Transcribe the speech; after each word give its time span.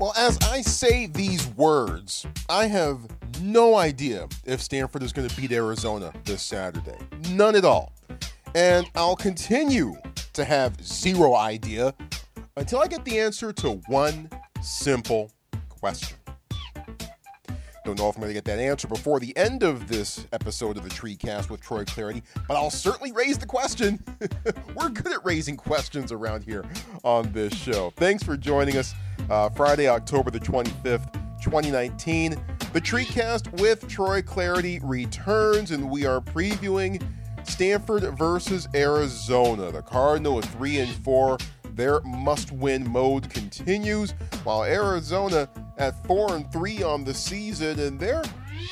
Well, 0.00 0.12
as 0.16 0.38
I 0.50 0.60
say 0.60 1.06
these 1.06 1.46
words, 1.50 2.26
I 2.48 2.66
have 2.66 2.98
no 3.40 3.76
idea 3.76 4.26
if 4.44 4.60
Stanford 4.60 5.04
is 5.04 5.12
going 5.12 5.28
to 5.28 5.36
beat 5.40 5.52
Arizona 5.52 6.12
this 6.24 6.42
Saturday. 6.42 6.98
None 7.30 7.54
at 7.54 7.64
all. 7.64 7.92
And 8.56 8.90
I'll 8.96 9.14
continue 9.14 9.94
to 10.32 10.44
have 10.44 10.84
zero 10.84 11.34
idea 11.34 11.94
until 12.56 12.80
I 12.80 12.88
get 12.88 13.04
the 13.04 13.20
answer 13.20 13.52
to 13.52 13.80
one 13.86 14.28
simple 14.62 15.30
question. 15.68 16.18
Don't 17.84 17.98
know 17.98 18.08
if 18.08 18.16
I'm 18.16 18.22
going 18.22 18.30
to 18.30 18.34
get 18.34 18.46
that 18.46 18.58
answer 18.58 18.88
before 18.88 19.20
the 19.20 19.36
end 19.36 19.62
of 19.62 19.88
this 19.88 20.26
episode 20.32 20.78
of 20.78 20.82
the 20.82 20.88
Treecast 20.88 21.50
with 21.50 21.60
Troy 21.60 21.84
Clardy, 21.84 22.22
but 22.48 22.56
I'll 22.56 22.70
certainly 22.70 23.12
raise 23.12 23.36
the 23.36 23.46
question. 23.46 24.02
We're 24.74 24.88
good 24.88 25.12
at 25.12 25.24
raising 25.24 25.56
questions 25.56 26.10
around 26.10 26.44
here 26.44 26.64
on 27.04 27.30
this 27.32 27.54
show. 27.54 27.92
Thanks 27.96 28.22
for 28.22 28.38
joining 28.38 28.78
us 28.78 28.94
uh, 29.30 29.48
Friday, 29.50 29.88
October 29.88 30.30
the 30.30 30.40
25th, 30.40 31.12
2019. 31.42 32.36
The 32.72 32.80
Treecast 32.80 33.60
with 33.60 33.86
Troy 33.88 34.20
Clardy 34.22 34.80
returns, 34.82 35.70
and 35.70 35.88
we 35.90 36.06
are 36.06 36.20
previewing 36.20 37.02
Stanford 37.44 38.02
versus 38.18 38.68
Arizona. 38.74 39.70
The 39.70 39.82
Cardinal 39.82 40.38
is 40.38 40.46
3 40.46 40.78
and 40.78 40.92
4. 41.04 41.38
Their 41.74 42.00
must 42.02 42.52
win 42.52 42.88
mode 42.88 43.30
continues, 43.30 44.12
while 44.44 44.64
Arizona 44.64 45.48
at 45.76 46.04
4 46.06 46.36
and 46.36 46.52
3 46.52 46.82
on 46.82 47.04
the 47.04 47.14
season, 47.14 47.78
and 47.80 47.98
they're 47.98 48.22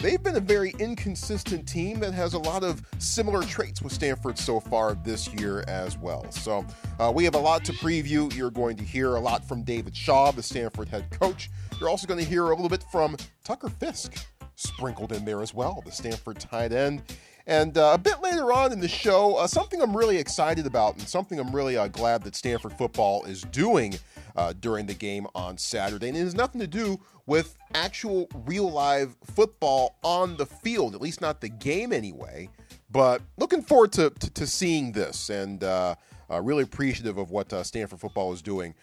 They've 0.00 0.22
been 0.22 0.36
a 0.36 0.40
very 0.40 0.74
inconsistent 0.78 1.68
team 1.68 2.00
that 2.00 2.12
has 2.14 2.34
a 2.34 2.38
lot 2.38 2.64
of 2.64 2.82
similar 2.98 3.42
traits 3.42 3.82
with 3.82 3.92
Stanford 3.92 4.38
so 4.38 4.60
far 4.60 4.94
this 4.94 5.32
year 5.34 5.64
as 5.68 5.98
well. 5.98 6.30
So, 6.30 6.64
uh, 6.98 7.12
we 7.14 7.24
have 7.24 7.34
a 7.34 7.38
lot 7.38 7.64
to 7.66 7.72
preview. 7.72 8.34
You're 8.34 8.50
going 8.50 8.76
to 8.76 8.84
hear 8.84 9.16
a 9.16 9.20
lot 9.20 9.46
from 9.46 9.62
David 9.62 9.96
Shaw, 9.96 10.32
the 10.32 10.42
Stanford 10.42 10.88
head 10.88 11.10
coach. 11.10 11.50
You're 11.78 11.88
also 11.88 12.06
going 12.06 12.20
to 12.20 12.28
hear 12.28 12.46
a 12.46 12.54
little 12.54 12.68
bit 12.68 12.84
from 12.90 13.16
Tucker 13.44 13.68
Fisk, 13.68 14.26
sprinkled 14.56 15.12
in 15.12 15.24
there 15.24 15.42
as 15.42 15.54
well, 15.54 15.82
the 15.84 15.92
Stanford 15.92 16.38
tight 16.40 16.72
end. 16.72 17.02
And 17.46 17.76
uh, 17.76 17.92
a 17.94 17.98
bit 17.98 18.22
later 18.22 18.52
on 18.52 18.72
in 18.72 18.80
the 18.80 18.88
show, 18.88 19.36
uh, 19.36 19.46
something 19.46 19.82
I'm 19.82 19.96
really 19.96 20.16
excited 20.16 20.66
about 20.66 20.94
and 20.98 21.08
something 21.08 21.40
I'm 21.40 21.54
really 21.54 21.76
uh, 21.76 21.88
glad 21.88 22.22
that 22.22 22.36
Stanford 22.36 22.72
football 22.74 23.24
is 23.24 23.42
doing 23.42 23.98
uh, 24.36 24.52
during 24.60 24.86
the 24.86 24.94
game 24.94 25.26
on 25.34 25.58
Saturday. 25.58 26.08
And 26.08 26.16
it 26.16 26.20
has 26.20 26.34
nothing 26.34 26.60
to 26.60 26.66
do 26.66 27.00
with 27.26 27.56
actual 27.74 28.28
real 28.46 28.70
live 28.70 29.16
football 29.24 29.96
on 30.04 30.36
the 30.36 30.46
field, 30.46 30.94
at 30.94 31.00
least 31.00 31.20
not 31.20 31.40
the 31.40 31.48
game 31.48 31.92
anyway. 31.92 32.48
But 32.90 33.22
looking 33.38 33.62
forward 33.62 33.92
to, 33.92 34.10
to, 34.10 34.30
to 34.30 34.46
seeing 34.46 34.92
this 34.92 35.28
and 35.28 35.64
uh, 35.64 35.96
uh, 36.30 36.40
really 36.40 36.62
appreciative 36.62 37.18
of 37.18 37.30
what 37.30 37.52
Stanford 37.66 37.98
football 37.98 38.32
is 38.32 38.42
doing 38.42 38.74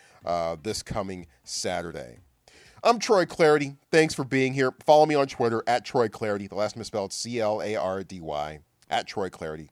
this 0.63 0.83
coming 0.83 1.27
Saturday. 1.43 2.19
I'm 2.81 2.97
Troy 2.97 3.25
Clardy. 3.25 3.75
Thanks 3.91 4.13
for 4.13 4.23
being 4.23 4.53
here. 4.53 4.71
Follow 4.85 5.05
me 5.05 5.15
on 5.15 5.27
Twitter 5.27 5.63
at 5.67 5.83
Troy 5.83 6.07
Clardy. 6.07 6.47
The 6.47 6.55
last 6.55 6.77
misspelled 6.77 7.11
C 7.11 7.39
L 7.39 7.61
A 7.61 7.75
R 7.75 8.03
D 8.03 8.21
Y. 8.21 8.59
At 8.89 9.05
Troy 9.05 9.29
Clardy. 9.29 9.69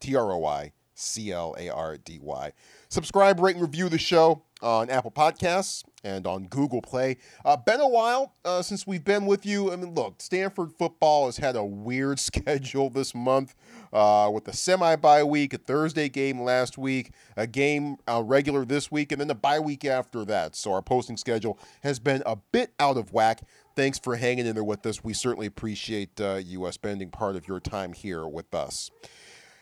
T 0.00 0.14
R 0.14 0.32
O 0.32 0.38
Y 0.38 0.72
C 0.94 1.32
L 1.32 1.54
A 1.58 1.70
R 1.70 1.96
D 1.96 2.18
Y. 2.20 2.52
Subscribe, 2.90 3.40
rate, 3.40 3.56
and 3.56 3.62
review 3.62 3.88
the 3.88 3.98
show 3.98 4.42
on 4.60 4.90
Apple 4.90 5.10
Podcasts 5.10 5.84
and 6.04 6.26
on 6.26 6.44
Google 6.44 6.82
Play. 6.82 7.16
Uh, 7.44 7.56
been 7.56 7.80
a 7.80 7.88
while 7.88 8.34
uh, 8.44 8.62
since 8.62 8.86
we've 8.86 9.04
been 9.04 9.26
with 9.26 9.44
you. 9.44 9.72
I 9.72 9.76
mean, 9.76 9.94
look, 9.94 10.20
Stanford 10.20 10.72
football 10.78 11.26
has 11.26 11.38
had 11.38 11.56
a 11.56 11.64
weird 11.64 12.18
schedule 12.20 12.90
this 12.90 13.14
month 13.14 13.54
uh, 13.92 14.30
with 14.32 14.44
the 14.44 14.52
semi 14.52 14.96
bye 14.96 15.24
week, 15.24 15.54
a 15.54 15.58
Thursday 15.58 16.08
game 16.08 16.42
last 16.42 16.76
week, 16.78 17.12
a 17.36 17.46
game 17.46 17.96
uh, 18.06 18.22
regular 18.22 18.64
this 18.64 18.92
week, 18.92 19.10
and 19.10 19.20
then 19.20 19.30
a 19.30 19.34
bye 19.34 19.58
week 19.58 19.84
after 19.84 20.24
that. 20.26 20.54
So 20.54 20.72
our 20.72 20.82
posting 20.82 21.16
schedule 21.16 21.58
has 21.82 21.98
been 21.98 22.22
a 22.26 22.36
bit 22.36 22.72
out 22.78 22.96
of 22.96 23.12
whack. 23.12 23.42
Thanks 23.74 23.98
for 23.98 24.16
hanging 24.16 24.46
in 24.46 24.54
there 24.54 24.62
with 24.62 24.86
us. 24.86 25.02
We 25.02 25.14
certainly 25.14 25.46
appreciate 25.46 26.20
uh, 26.20 26.36
you 26.36 26.64
uh, 26.64 26.70
spending 26.70 27.10
part 27.10 27.34
of 27.34 27.48
your 27.48 27.58
time 27.58 27.92
here 27.92 28.26
with 28.26 28.54
us. 28.54 28.90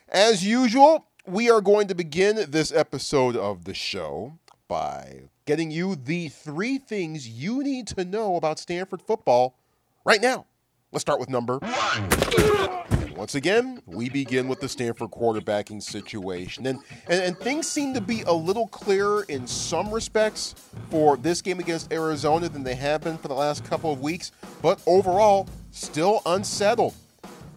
As 0.09 0.45
usual, 0.45 1.07
we 1.27 1.51
are 1.51 1.61
going 1.61 1.89
to 1.89 1.95
begin 1.95 2.45
this 2.51 2.73
episode 2.73 3.37
of 3.37 3.65
the 3.65 3.75
show 3.75 4.39
by 4.69 5.29
getting 5.45 5.71
you 5.71 5.97
the 5.97 6.29
three 6.29 6.79
things 6.79 7.29
you 7.29 7.63
need 7.63 7.87
to 7.89 8.05
know 8.05 8.37
about 8.37 8.59
Stanford 8.59 9.03
football 9.03 9.57
right 10.05 10.21
now. 10.21 10.47
Let's 10.93 11.03
start 11.03 11.21
with 11.21 11.31
number 11.31 11.59
one. 11.59 12.83
Once 13.17 13.35
again, 13.35 13.81
we 13.87 14.09
begin 14.09 14.49
with 14.49 14.61
the 14.61 14.69
Stanford 14.69 15.11
quarterbacking 15.11 15.83
situation. 15.83 16.67
And, 16.67 16.81
and, 17.09 17.23
and, 17.23 17.39
things 17.39 17.69
seem 17.69 17.95
to 17.95 18.01
be 18.01 18.23
a 18.23 18.33
little 18.33 18.67
clearer 18.67 19.25
in 19.29 19.47
some 19.47 19.93
respects 19.93 20.55
for 20.91 21.17
this 21.17 21.41
game 21.41 21.61
against 21.61 21.93
Arizona 21.93 22.49
than 22.49 22.65
they 22.65 22.75
have 22.75 23.03
been 23.03 23.19
for 23.19 23.29
the 23.29 23.35
last 23.35 23.65
couple 23.65 23.93
of 23.93 24.01
weeks, 24.01 24.33
but 24.61 24.83
overall, 24.87 25.47
still 25.71 26.21
unsettled. 26.27 26.95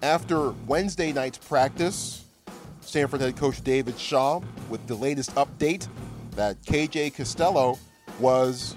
After 0.03 0.51
Wednesday 0.67 1.11
night's 1.11 1.39
practice, 1.39 2.25
Stanford 2.81 3.21
head 3.21 3.35
coach 3.35 3.63
David 3.63 3.97
Shaw 3.97 4.41
with 4.69 4.85
the 4.87 4.95
latest 4.95 5.33
update 5.35 5.87
that 6.35 6.61
KJ 6.63 7.15
Costello 7.15 7.79
was, 8.19 8.75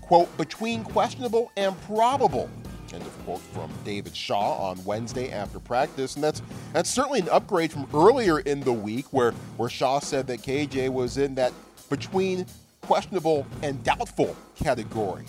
quote, 0.00 0.34
between 0.36 0.84
questionable 0.84 1.50
and 1.56 1.80
probable. 1.82 2.50
End 2.92 3.02
of 3.02 3.24
quote 3.24 3.40
from 3.40 3.70
David 3.84 4.16
Shaw 4.16 4.70
on 4.70 4.82
Wednesday 4.84 5.30
after 5.32 5.58
practice. 5.58 6.14
And 6.14 6.24
that's 6.24 6.40
that's 6.72 6.88
certainly 6.88 7.20
an 7.20 7.28
upgrade 7.30 7.72
from 7.72 7.86
earlier 7.92 8.38
in 8.40 8.60
the 8.60 8.72
week 8.72 9.12
where, 9.12 9.32
where 9.56 9.68
Shaw 9.68 9.98
said 9.98 10.26
that 10.28 10.42
KJ 10.42 10.90
was 10.90 11.18
in 11.18 11.34
that 11.34 11.52
between 11.90 12.46
questionable 12.80 13.46
and 13.62 13.82
doubtful 13.82 14.36
category. 14.54 15.24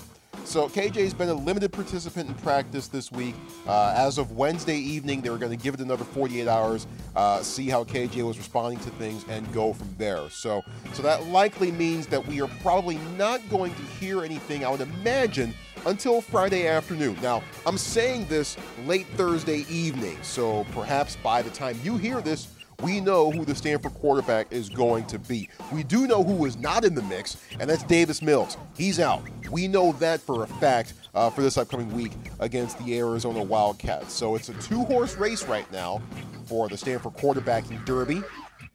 So 0.47 0.69
KJ's 0.69 1.13
been 1.13 1.27
a 1.27 1.33
limited 1.33 1.73
participant 1.73 2.29
in 2.29 2.35
practice 2.35 2.87
this 2.87 3.11
week. 3.11 3.35
Uh, 3.67 3.93
as 3.97 4.17
of 4.17 4.31
Wednesday 4.31 4.77
evening, 4.77 5.19
they 5.19 5.29
were 5.29 5.37
going 5.37 5.51
to 5.51 5.61
give 5.61 5.73
it 5.73 5.81
another 5.81 6.05
48 6.05 6.47
hours, 6.47 6.87
uh, 7.17 7.41
see 7.41 7.67
how 7.67 7.83
KJ 7.83 8.25
was 8.25 8.37
responding 8.37 8.79
to 8.79 8.89
things, 8.91 9.25
and 9.27 9.51
go 9.51 9.73
from 9.73 9.93
there. 9.97 10.29
So, 10.29 10.63
so 10.93 11.03
that 11.03 11.27
likely 11.27 11.69
means 11.73 12.07
that 12.07 12.25
we 12.25 12.39
are 12.39 12.47
probably 12.61 12.97
not 13.17 13.41
going 13.49 13.75
to 13.75 13.81
hear 13.99 14.23
anything. 14.23 14.63
I 14.63 14.69
would 14.69 14.79
imagine 14.79 15.53
until 15.85 16.21
Friday 16.21 16.65
afternoon. 16.65 17.17
Now, 17.21 17.43
I'm 17.65 17.77
saying 17.77 18.27
this 18.29 18.55
late 18.85 19.05
Thursday 19.15 19.65
evening, 19.69 20.17
so 20.21 20.65
perhaps 20.71 21.17
by 21.17 21.41
the 21.41 21.49
time 21.49 21.77
you 21.83 21.97
hear 21.97 22.21
this, 22.21 22.47
we 22.83 22.99
know 22.99 23.31
who 23.31 23.43
the 23.43 23.55
Stanford 23.55 23.93
quarterback 23.95 24.47
is 24.51 24.69
going 24.69 25.05
to 25.07 25.17
be. 25.17 25.49
We 25.73 25.83
do 25.83 26.05
know 26.05 26.23
who 26.23 26.45
is 26.45 26.57
not 26.57 26.85
in 26.85 26.93
the 26.93 27.01
mix, 27.01 27.37
and 27.59 27.69
that's 27.69 27.83
Davis 27.83 28.21
Mills. 28.21 28.57
He's 28.75 28.99
out. 28.99 29.23
We 29.49 29.67
know 29.67 29.93
that 29.93 30.21
for 30.21 30.43
a 30.43 30.47
fact 30.47 30.93
uh, 31.15 31.29
for 31.29 31.41
this 31.41 31.57
upcoming 31.57 31.91
week 31.93 32.11
against 32.39 32.77
the 32.79 32.97
Arizona 32.97 33.41
Wildcats. 33.41 34.13
So 34.13 34.35
it's 34.35 34.49
a 34.49 34.53
two 34.55 34.83
horse 34.85 35.15
race 35.15 35.45
right 35.47 35.69
now 35.71 36.01
for 36.45 36.69
the 36.69 36.77
Stanford 36.77 37.13
quarterbacking 37.13 37.83
derby 37.85 38.21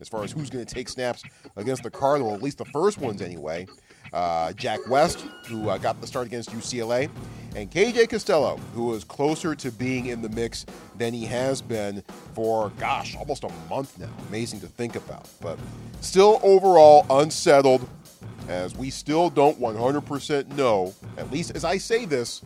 as 0.03 0.09
far 0.09 0.25
as 0.25 0.33
who's 0.33 0.51
going 0.51 0.65
to 0.65 0.75
take 0.75 0.89
snaps 0.89 1.23
against 1.57 1.85
the 1.85 1.91
Cardinal, 1.91 2.35
at 2.35 2.43
least 2.43 2.59
the 2.59 2.65
first 2.67 2.99
ones 2.99 3.23
anyway. 3.23 3.67
Uh, 4.13 4.53
Jack 4.53 4.81
West, 4.89 5.25
who 5.47 5.69
uh, 5.69 5.79
got 5.79 6.01
the 6.01 6.07
start 6.07 6.27
against 6.27 6.51
UCLA, 6.51 7.09
and 7.55 7.71
KJ 7.71 8.09
Costello, 8.09 8.57
who 8.75 8.95
is 8.95 9.05
closer 9.05 9.55
to 9.55 9.71
being 9.73 10.07
in 10.07 10.23
the 10.23 10.29
mix 10.31 10.65
than 10.97 11.13
he 11.13 11.25
has 11.27 11.61
been 11.61 12.03
for, 12.35 12.71
gosh, 12.79 13.17
almost 13.17 13.45
a 13.45 13.51
month 13.69 13.99
now. 13.99 14.09
Amazing 14.29 14.61
to 14.61 14.67
think 14.67 14.97
about. 14.97 15.29
But 15.41 15.59
still 16.01 16.41
overall 16.43 17.07
unsettled, 17.11 17.89
as 18.49 18.77
we 18.77 18.91
still 18.91 19.31
don't 19.31 19.59
100% 19.61 20.57
know, 20.57 20.95
at 21.17 21.31
least 21.31 21.53
as 21.55 21.65
I 21.65 21.79
say 21.79 22.05
this, 22.05 22.43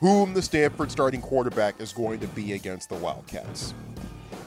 whom 0.00 0.34
the 0.34 0.42
Stanford 0.42 0.90
starting 0.90 1.20
quarterback 1.20 1.80
is 1.80 1.92
going 1.92 2.20
to 2.20 2.26
be 2.28 2.54
against 2.54 2.88
the 2.88 2.96
Wildcats. 2.96 3.72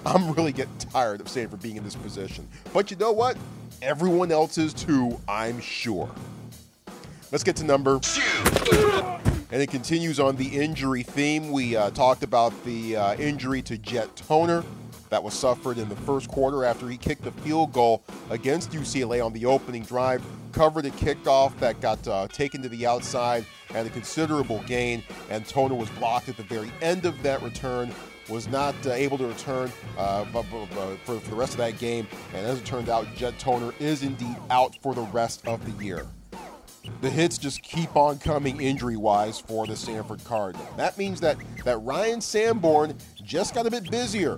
I'm 0.06 0.32
really 0.34 0.52
getting 0.52 0.78
tired 0.78 1.22
of 1.22 1.30
Stanford 1.30 1.62
being 1.62 1.78
in 1.78 1.84
this 1.84 1.96
position. 1.96 2.48
But 2.74 2.92
you 2.92 2.98
know 2.98 3.12
what? 3.12 3.38
Everyone 3.82 4.32
else 4.32 4.58
is 4.58 4.74
too, 4.74 5.20
I'm 5.28 5.60
sure. 5.60 6.10
Let's 7.36 7.44
get 7.44 7.58
to 7.58 7.66
number 7.66 8.00
two. 8.00 8.22
And 9.52 9.62
it 9.62 9.70
continues 9.70 10.22
on 10.22 10.38
the 10.38 10.48
injury 10.48 11.04
theme. 11.04 11.52
We 11.52 11.76
uh, 11.76 11.90
talked 11.90 12.24
about 12.24 12.54
the 12.64 12.96
uh, 12.96 13.16
injury 13.16 13.62
to 13.64 13.78
Jet 13.78 14.16
Toner 14.16 14.64
that 15.10 15.22
was 15.22 15.34
suffered 15.34 15.78
in 15.78 15.90
the 15.90 15.98
first 15.98 16.30
quarter 16.30 16.64
after 16.64 16.88
he 16.88 16.96
kicked 16.96 17.28
a 17.28 17.32
field 17.32 17.74
goal 17.74 18.06
against 18.30 18.72
UCLA 18.72 19.22
on 19.22 19.34
the 19.34 19.46
opening 19.46 19.84
drive, 19.84 20.24
covered 20.54 20.86
a 20.86 20.92
kickoff 20.92 21.60
that 21.60 21.82
got 21.82 22.08
uh, 22.08 22.30
taken 22.30 22.62
to 22.62 22.70
the 22.70 22.88
outside 22.88 23.46
and 23.74 23.86
a 23.86 23.92
considerable 23.92 24.64
gain, 24.66 25.04
and 25.30 25.46
Toner 25.46 25.76
was 25.76 25.90
blocked 25.90 26.30
at 26.30 26.38
the 26.38 26.44
very 26.44 26.72
end 26.82 27.06
of 27.06 27.22
that 27.24 27.42
return. 27.42 27.94
Was 28.30 28.48
not 28.48 28.74
uh, 28.88 28.92
able 28.92 29.18
to 29.18 29.28
return 29.28 29.70
uh, 29.98 30.24
for, 30.24 31.20
for 31.20 31.30
the 31.30 31.36
rest 31.36 31.52
of 31.52 31.58
that 31.58 31.80
game, 31.80 32.08
and 32.34 32.46
as 32.46 32.60
it 32.60 32.66
turned 32.66 32.88
out, 32.88 33.14
Jet 33.14 33.38
Toner 33.40 33.74
is 33.82 34.04
indeed 34.04 34.38
out 34.50 34.78
for 34.82 34.96
the 34.96 35.02
rest 35.02 35.46
of 35.46 35.66
the 35.66 35.84
year 35.84 36.08
the 37.02 37.10
hits 37.10 37.38
just 37.38 37.62
keep 37.62 37.96
on 37.96 38.20
coming 38.20 38.60
injury 38.62 38.98
wise 38.98 39.40
for 39.40 39.66
the 39.68 39.76
Stanford 39.76 40.24
Cardinal. 40.24 40.68
That 40.78 40.98
means 40.98 41.20
that, 41.22 41.38
that 41.64 41.78
Ryan 41.78 42.22
Sanborn 42.22 42.96
just 43.24 43.54
got 43.54 43.66
a 43.66 43.72
bit 43.72 43.90
busier. 43.90 44.38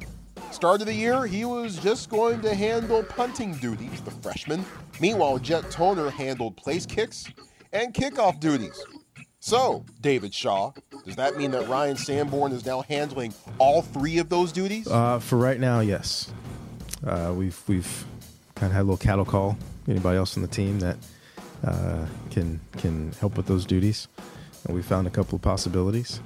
Start 0.51 0.81
of 0.81 0.88
the 0.88 0.94
year, 0.94 1.25
he 1.25 1.45
was 1.45 1.77
just 1.77 2.09
going 2.09 2.41
to 2.41 2.53
handle 2.53 3.03
punting 3.03 3.53
duties, 3.55 4.01
the 4.01 4.11
freshman. 4.11 4.63
Meanwhile, 4.99 5.39
Jet 5.39 5.69
Toner 5.69 6.09
handled 6.09 6.55
place 6.55 6.85
kicks 6.85 7.25
and 7.73 7.94
kickoff 7.94 8.39
duties. 8.39 8.83
So, 9.39 9.85
David 10.01 10.33
Shaw, 10.33 10.71
does 11.05 11.15
that 11.15 11.38
mean 11.38 11.51
that 11.51 11.67
Ryan 11.67 11.95
Sanborn 11.95 12.51
is 12.51 12.65
now 12.65 12.81
handling 12.81 13.33
all 13.59 13.81
three 13.81 14.17
of 14.17 14.29
those 14.29 14.51
duties? 14.51 14.88
Uh, 14.88 15.19
for 15.19 15.38
right 15.38 15.59
now, 15.59 15.79
yes. 15.79 16.31
Uh, 17.05 17.33
we've 17.35 17.61
we've 17.67 18.05
kind 18.55 18.71
of 18.71 18.75
had 18.75 18.81
a 18.81 18.83
little 18.83 18.97
cattle 18.97 19.25
call. 19.25 19.57
Anybody 19.88 20.17
else 20.17 20.35
on 20.35 20.41
the 20.41 20.49
team 20.49 20.79
that 20.79 20.97
uh, 21.63 22.06
can 22.31 22.59
can 22.77 23.12
help 23.13 23.38
with 23.38 23.48
those 23.48 23.65
duties, 23.65 24.07
and 24.65 24.75
we 24.75 24.81
found 24.81 25.07
a 25.07 25.09
couple 25.09 25.36
of 25.36 25.42
possibilities. 25.42 26.21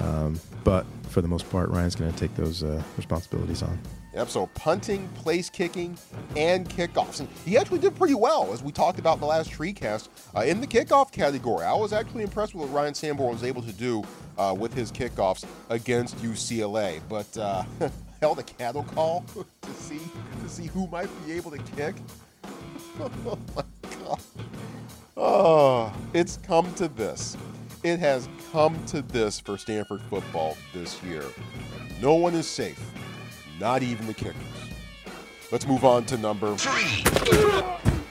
Um, 0.00 0.40
but 0.64 0.86
for 1.08 1.22
the 1.22 1.28
most 1.28 1.50
part, 1.50 1.70
Ryan's 1.70 1.96
going 1.96 2.12
to 2.12 2.18
take 2.18 2.34
those 2.36 2.62
uh, 2.62 2.82
responsibilities 2.96 3.62
on. 3.62 3.78
Yep, 4.14 4.28
so 4.30 4.46
punting, 4.54 5.08
place 5.08 5.50
kicking, 5.50 5.96
and 6.36 6.68
kickoffs. 6.68 7.20
And 7.20 7.28
he 7.44 7.56
actually 7.56 7.78
did 7.78 7.94
pretty 7.96 8.14
well, 8.14 8.52
as 8.52 8.62
we 8.62 8.72
talked 8.72 8.98
about 8.98 9.14
in 9.14 9.20
the 9.20 9.26
last 9.26 9.50
Treecast, 9.50 10.08
uh, 10.36 10.40
in 10.40 10.60
the 10.60 10.66
kickoff 10.66 11.12
category. 11.12 11.64
I 11.64 11.74
was 11.74 11.92
actually 11.92 12.22
impressed 12.24 12.54
with 12.54 12.68
what 12.68 12.74
Ryan 12.74 12.94
Sanborn 12.94 13.32
was 13.32 13.44
able 13.44 13.62
to 13.62 13.72
do 13.72 14.02
uh, 14.36 14.54
with 14.58 14.72
his 14.72 14.90
kickoffs 14.90 15.44
against 15.68 16.16
UCLA. 16.18 17.00
But 17.08 17.36
uh, 17.36 17.64
held 18.20 18.38
a 18.38 18.42
cattle 18.42 18.84
call 18.84 19.24
to 19.62 19.70
see 19.70 20.00
to 20.42 20.48
see 20.48 20.66
who 20.66 20.86
might 20.88 21.08
be 21.26 21.32
able 21.32 21.50
to 21.50 21.58
kick. 21.58 21.94
oh 25.18 25.92
it's 26.14 26.38
come 26.38 26.72
to 26.76 26.88
this. 26.88 27.36
It 27.82 27.98
has 28.00 28.28
come 28.52 28.82
to 28.86 29.02
this 29.02 29.38
for 29.38 29.58
Stanford 29.58 30.00
football 30.08 30.56
this 30.72 31.02
year. 31.02 31.24
No 32.00 32.14
one 32.14 32.34
is 32.34 32.46
safe 32.46 32.80
not 33.58 33.82
even 33.82 34.06
the 34.06 34.14
kickers. 34.14 34.34
Let's 35.50 35.66
move 35.66 35.84
on 35.84 36.04
to 36.06 36.16
number 36.16 36.54
three. 36.56 37.04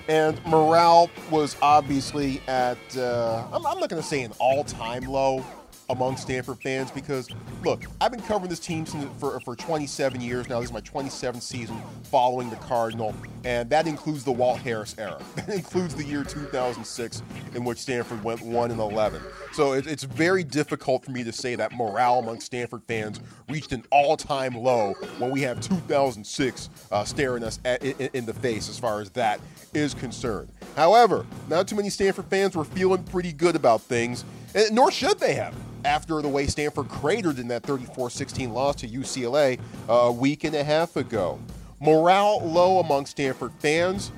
And 0.09 0.44
morale 0.45 1.09
was 1.30 1.57
obviously 1.62 2.42
at, 2.48 2.77
uh, 2.98 3.45
I'm, 3.51 3.65
I'm 3.65 3.80
not 3.80 3.89
going 3.89 4.01
to 4.01 4.07
say 4.07 4.24
an 4.24 4.31
all 4.39 4.63
time 4.63 5.03
low, 5.03 5.45
among 5.89 6.18
Stanford 6.18 6.62
fans 6.62 6.92
because, 6.92 7.30
look, 7.63 7.84
I've 8.01 8.12
been 8.12 8.22
covering 8.22 8.50
this 8.50 8.60
team 8.60 8.86
for, 8.86 9.39
for 9.39 9.56
27 9.56 10.19
years 10.19 10.50
now. 10.50 10.60
This 10.60 10.69
is 10.69 10.74
my 10.74 10.81
27th 10.81 11.42
season 11.42 11.81
following 12.04 12.50
the 12.50 12.56
Cardinal, 12.57 13.16
and 13.45 13.69
that 13.69 13.88
includes 13.88 14.24
the 14.24 14.31
Walt 14.31 14.60
Harris 14.60 14.95
era. 14.98 15.22
That 15.38 15.50
includes 15.50 15.95
the 15.95 16.04
year 16.04 16.24
2006 16.24 17.22
in 17.56 17.63
which 17.63 17.78
Stanford 17.78 18.24
went 18.24 18.42
1 18.42 18.72
and 18.72 18.80
11. 18.81 19.22
So 19.54 19.74
it, 19.74 19.88
it's 19.88 20.04
very 20.04 20.44
difficult 20.44 21.06
for 21.06 21.12
me 21.12 21.24
to 21.24 21.31
say 21.31 21.56
that 21.56 21.72
morale 21.72 22.19
among 22.19 22.42
Stanford 22.42 22.84
fans 22.84 23.22
reached 23.48 23.72
an 23.72 23.84
all-time 23.92 24.56
low 24.56 24.94
when 25.19 25.31
we 25.31 25.42
have 25.42 25.62
2006 25.62 26.69
uh, 26.92 27.06
staring 27.06 27.44
us 27.44 27.60
at, 27.63 27.81
in, 27.84 28.10
in 28.13 28.25
the 28.25 28.34
face 28.34 28.68
as 28.68 28.78
far 28.78 29.00
as 29.00 29.10
that 29.12 29.39
is 29.74 29.94
concerned. 29.94 30.50
However, 30.75 31.25
not 31.48 31.68
too 31.68 31.75
many 31.75 31.89
Stanford 31.89 32.25
fans 32.25 32.56
were 32.56 32.66
feeling 32.66 33.04
pretty 33.04 33.31
good 33.31 33.56
about 33.56 33.81
things, 33.81 34.25
and 34.57 34.75
nor 34.75 34.92
should 34.92 35.19
they 35.19 35.36
have 35.36 35.56
after 35.86 36.21
the 36.21 36.27
way 36.27 36.48
Stanford 36.48 36.89
cratered 36.89 37.38
in 37.38 37.48
that 37.50 37.63
34 37.63 38.09
16 38.09 38.51
loss 38.51 38.75
to 38.77 38.88
UCLA 38.88 39.59
uh, 39.88 39.94
a 39.94 40.12
week 40.12 40.44
and 40.44 40.56
a 40.56 40.63
half 40.63 40.95
ago. 40.95 41.39
Morale 41.80 42.42
low 42.44 42.80
among 42.80 43.06
Stanford 43.06 43.54
fans. 43.59 44.12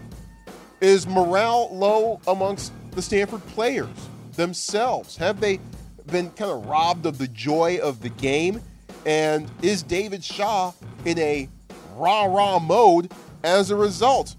Is 0.81 1.05
morale 1.05 1.69
low 1.73 2.21
amongst 2.25 2.71
the 2.91 3.01
Stanford 3.01 3.45
players 3.47 3.89
themselves? 4.35 5.17
Have 5.17 5.41
they 5.41 5.59
been 6.07 6.29
kind 6.31 6.51
of 6.51 6.65
robbed 6.65 7.05
of 7.05 7.17
the 7.17 7.27
joy 7.27 7.79
of 7.83 8.01
the 8.01 8.09
game? 8.09 8.61
And 9.05 9.51
is 9.61 9.83
David 9.83 10.23
Shaw 10.23 10.71
in 11.03 11.19
a 11.19 11.49
rah 11.95 12.23
rah 12.23 12.59
mode 12.59 13.11
as 13.43 13.71
a 13.71 13.75
result? 13.75 14.35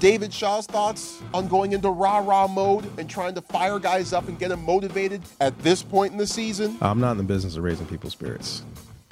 David 0.00 0.32
Shaw's 0.32 0.66
thoughts 0.66 1.20
on 1.34 1.48
going 1.48 1.72
into 1.72 1.90
rah 1.90 2.18
rah 2.18 2.46
mode 2.46 2.88
and 2.98 3.10
trying 3.10 3.34
to 3.34 3.40
fire 3.42 3.78
guys 3.78 4.12
up 4.12 4.28
and 4.28 4.38
get 4.38 4.48
them 4.48 4.64
motivated 4.64 5.22
at 5.40 5.58
this 5.60 5.82
point 5.82 6.12
in 6.12 6.18
the 6.18 6.26
season? 6.26 6.76
I'm 6.80 7.00
not 7.00 7.12
in 7.12 7.18
the 7.18 7.24
business 7.24 7.56
of 7.56 7.64
raising 7.64 7.86
people's 7.86 8.12
spirits. 8.12 8.62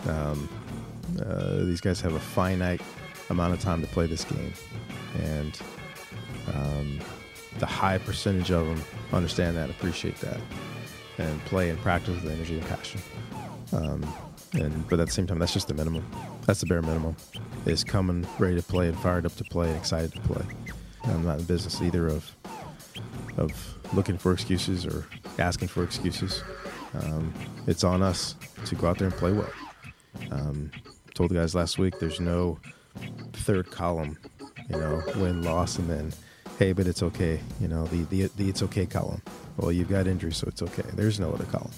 Um, 0.09 0.49
uh, 1.21 1.65
these 1.65 1.81
guys 1.81 2.01
have 2.01 2.15
a 2.15 2.21
finite 2.21 2.81
amount 3.31 3.55
of 3.55 3.61
time 3.61 3.81
to 3.81 3.89
play 3.89 4.07
this 4.07 4.25
game, 4.25 4.53
and 5.19 5.61
um, 6.55 7.01
the 7.59 7.67
high 7.67 7.99
percentage 7.99 8.51
of 8.51 8.67
them 8.67 8.83
understand 9.13 9.57
that, 9.57 9.71
appreciate 9.71 10.17
that, 10.21 10.39
and 11.19 11.45
play 11.47 11.71
and 11.71 11.79
practice 11.81 12.23
with 12.23 12.33
energy 12.33 12.59
and 12.59 12.67
passion. 12.67 13.01
Um, 13.73 14.07
and 14.53 14.89
but 14.89 15.01
at 15.01 15.07
the 15.07 15.13
same 15.13 15.27
time, 15.27 15.39
that's 15.39 15.53
just 15.53 15.69
the 15.69 15.75
minimum. 15.75 16.05
That's 16.47 16.61
the 16.61 16.67
bare 16.67 16.83
minimum. 16.83 17.17
Is 17.65 17.83
coming 17.83 18.27
ready 18.39 18.57
to 18.57 18.63
play 18.63 18.89
and 18.89 18.99
fired 18.99 19.27
up 19.27 19.35
to 19.37 19.45
play 19.45 19.69
and 19.69 19.77
excited 19.77 20.15
to 20.15 20.21
play. 20.21 20.45
I'm 21.07 21.25
not 21.25 21.35
in 21.35 21.39
the 21.39 21.45
business 21.45 21.81
either 21.81 22.09
of 22.09 22.31
of 23.37 23.53
looking 23.93 24.19
for 24.19 24.33
excuses 24.33 24.87
or 24.87 25.07
asking 25.39 25.69
for 25.69 25.85
excuses. 25.85 26.43
Um, 26.95 27.33
it's 27.67 27.85
on 27.85 28.03
us 28.03 28.35
to 28.65 28.75
go 28.75 28.89
out 28.89 28.99
there 28.99 29.09
and 29.09 29.17
play 29.17 29.33
well. 29.33 29.53
Um, 30.31 30.71
told 31.15 31.31
the 31.31 31.35
guys 31.35 31.55
last 31.55 31.79
week 31.79 31.99
there's 31.99 32.21
no 32.21 32.59
third 33.33 33.71
column, 33.71 34.19
you 34.71 34.79
know, 34.79 35.03
win 35.17 35.43
loss 35.43 35.79
and 35.79 35.89
then 35.89 36.13
hey, 36.59 36.73
but 36.73 36.87
it's 36.87 37.03
okay, 37.03 37.41
you 37.61 37.69
know, 37.69 37.85
the 37.87 38.05
the, 38.05 38.31
the 38.37 38.49
it's 38.49 38.63
okay 38.63 38.87
column. 38.87 39.23
Well, 39.57 39.73
you've 39.73 39.89
got 39.89 40.07
injuries, 40.07 40.37
so 40.37 40.47
it's 40.49 40.63
okay. 40.63 40.85
There's 40.95 41.19
no 41.19 41.33
other 41.33 41.45
column. 41.45 41.73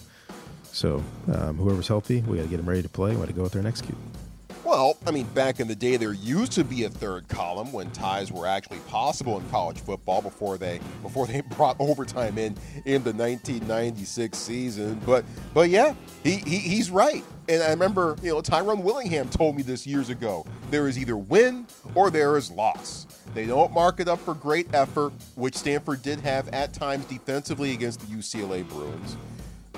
So 0.64 1.02
um, 1.32 1.56
whoever's 1.56 1.88
healthy, 1.88 2.20
we 2.22 2.36
got 2.36 2.44
to 2.44 2.48
get 2.48 2.58
them 2.58 2.68
ready 2.68 2.82
to 2.82 2.88
play. 2.88 3.10
We 3.12 3.16
got 3.16 3.28
to 3.28 3.32
go 3.32 3.44
out 3.44 3.52
there 3.52 3.60
and 3.60 3.68
execute. 3.68 3.98
Well, 4.78 4.96
I 5.08 5.10
mean, 5.10 5.26
back 5.34 5.58
in 5.58 5.66
the 5.66 5.74
day, 5.74 5.96
there 5.96 6.12
used 6.12 6.52
to 6.52 6.62
be 6.62 6.84
a 6.84 6.88
third 6.88 7.26
column 7.26 7.72
when 7.72 7.90
ties 7.90 8.30
were 8.30 8.46
actually 8.46 8.78
possible 8.86 9.36
in 9.36 9.50
college 9.50 9.80
football 9.80 10.22
before 10.22 10.56
they 10.56 10.78
before 11.02 11.26
they 11.26 11.40
brought 11.56 11.74
overtime 11.80 12.38
in 12.38 12.54
in 12.84 13.02
the 13.02 13.12
1996 13.12 14.38
season. 14.38 15.00
But 15.04 15.24
but 15.52 15.68
yeah, 15.68 15.96
he, 16.22 16.36
he 16.36 16.58
he's 16.58 16.92
right. 16.92 17.24
And 17.48 17.60
I 17.60 17.70
remember, 17.70 18.14
you 18.22 18.30
know, 18.30 18.40
Tyrone 18.40 18.84
Willingham 18.84 19.28
told 19.30 19.56
me 19.56 19.62
this 19.62 19.84
years 19.84 20.10
ago. 20.10 20.46
There 20.70 20.86
is 20.86 20.96
either 20.96 21.16
win 21.16 21.66
or 21.96 22.12
there 22.12 22.36
is 22.36 22.48
loss. 22.48 23.08
They 23.34 23.46
don't 23.46 23.72
mark 23.72 23.98
it 23.98 24.06
up 24.06 24.20
for 24.20 24.34
great 24.34 24.72
effort, 24.72 25.12
which 25.34 25.56
Stanford 25.56 26.02
did 26.02 26.20
have 26.20 26.46
at 26.50 26.72
times 26.72 27.04
defensively 27.06 27.72
against 27.72 27.98
the 27.98 28.14
UCLA 28.14 28.68
Bruins. 28.68 29.16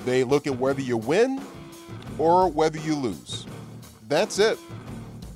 They 0.04 0.24
look 0.24 0.46
at 0.46 0.58
whether 0.58 0.82
you 0.82 0.98
win 0.98 1.40
or 2.18 2.50
whether 2.50 2.78
you 2.80 2.96
lose. 2.96 3.46
That's 4.06 4.38
it. 4.40 4.58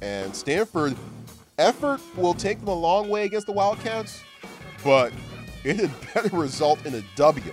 And 0.04 0.36
Stanford, 0.36 0.94
effort 1.56 1.98
will 2.14 2.34
take 2.34 2.58
them 2.58 2.68
a 2.68 2.74
long 2.74 3.08
way 3.08 3.24
against 3.24 3.46
the 3.46 3.54
Wildcats, 3.54 4.22
but 4.84 5.14
it 5.64 5.76
had 5.76 5.90
better 6.14 6.36
result 6.36 6.84
in 6.84 6.94
a 6.96 7.02
W 7.16 7.52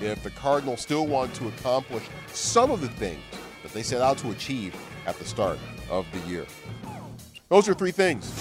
if 0.00 0.22
the 0.22 0.30
Cardinals 0.30 0.80
still 0.80 1.06
want 1.06 1.34
to 1.34 1.48
accomplish 1.48 2.04
some 2.28 2.70
of 2.70 2.80
the 2.80 2.88
things 2.88 3.20
that 3.62 3.72
they 3.74 3.82
set 3.82 4.00
out 4.00 4.16
to 4.18 4.30
achieve 4.30 4.74
at 5.04 5.18
the 5.18 5.24
start 5.26 5.58
of 5.90 6.06
the 6.12 6.30
year. 6.30 6.46
Those 7.50 7.68
are 7.68 7.74
three 7.74 7.90
things. 7.90 8.32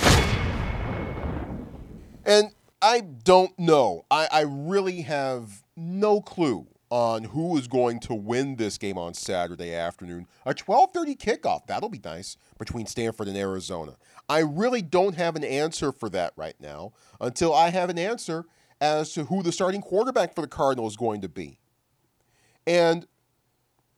And 2.26 2.52
I 2.82 3.02
don't 3.02 3.52
know. 3.60 4.06
I, 4.10 4.30
I 4.32 4.42
really 4.48 5.02
have 5.02 5.62
no 5.76 6.22
clue 6.22 6.68
on 6.92 7.24
who 7.24 7.58
is 7.58 7.68
going 7.68 8.00
to 8.02 8.14
win 8.14 8.58
this 8.58 8.78
game 8.78 8.98
on 8.98 9.14
Saturday 9.14 9.74
afternoon. 9.74 10.28
A 10.46 10.54
12:30 10.54 11.18
kickoff, 11.18 11.66
that'll 11.66 11.90
be 11.90 12.02
nice 12.04 12.38
between 12.60 12.86
Stanford 12.86 13.30
and 13.30 13.38
Arizona. 13.38 13.96
I 14.30 14.40
really 14.40 14.82
don't 14.82 15.16
have 15.16 15.36
an 15.36 15.44
answer 15.44 15.92
for 15.92 16.10
that 16.10 16.34
right 16.36 16.56
now 16.60 16.92
until 17.20 17.54
I 17.54 17.70
have 17.70 17.90
an 17.90 17.98
answer 17.98 18.46
as 18.82 19.14
to 19.14 19.26
who 19.26 19.42
the 19.42 19.52
starting 19.52 19.82
quarterback 19.82 20.36
for 20.36 20.42
the 20.42 20.48
Cardinals 20.48 20.94
is 20.94 20.98
going 20.98 21.22
to 21.22 21.30
be. 21.30 21.60
And 22.68 23.08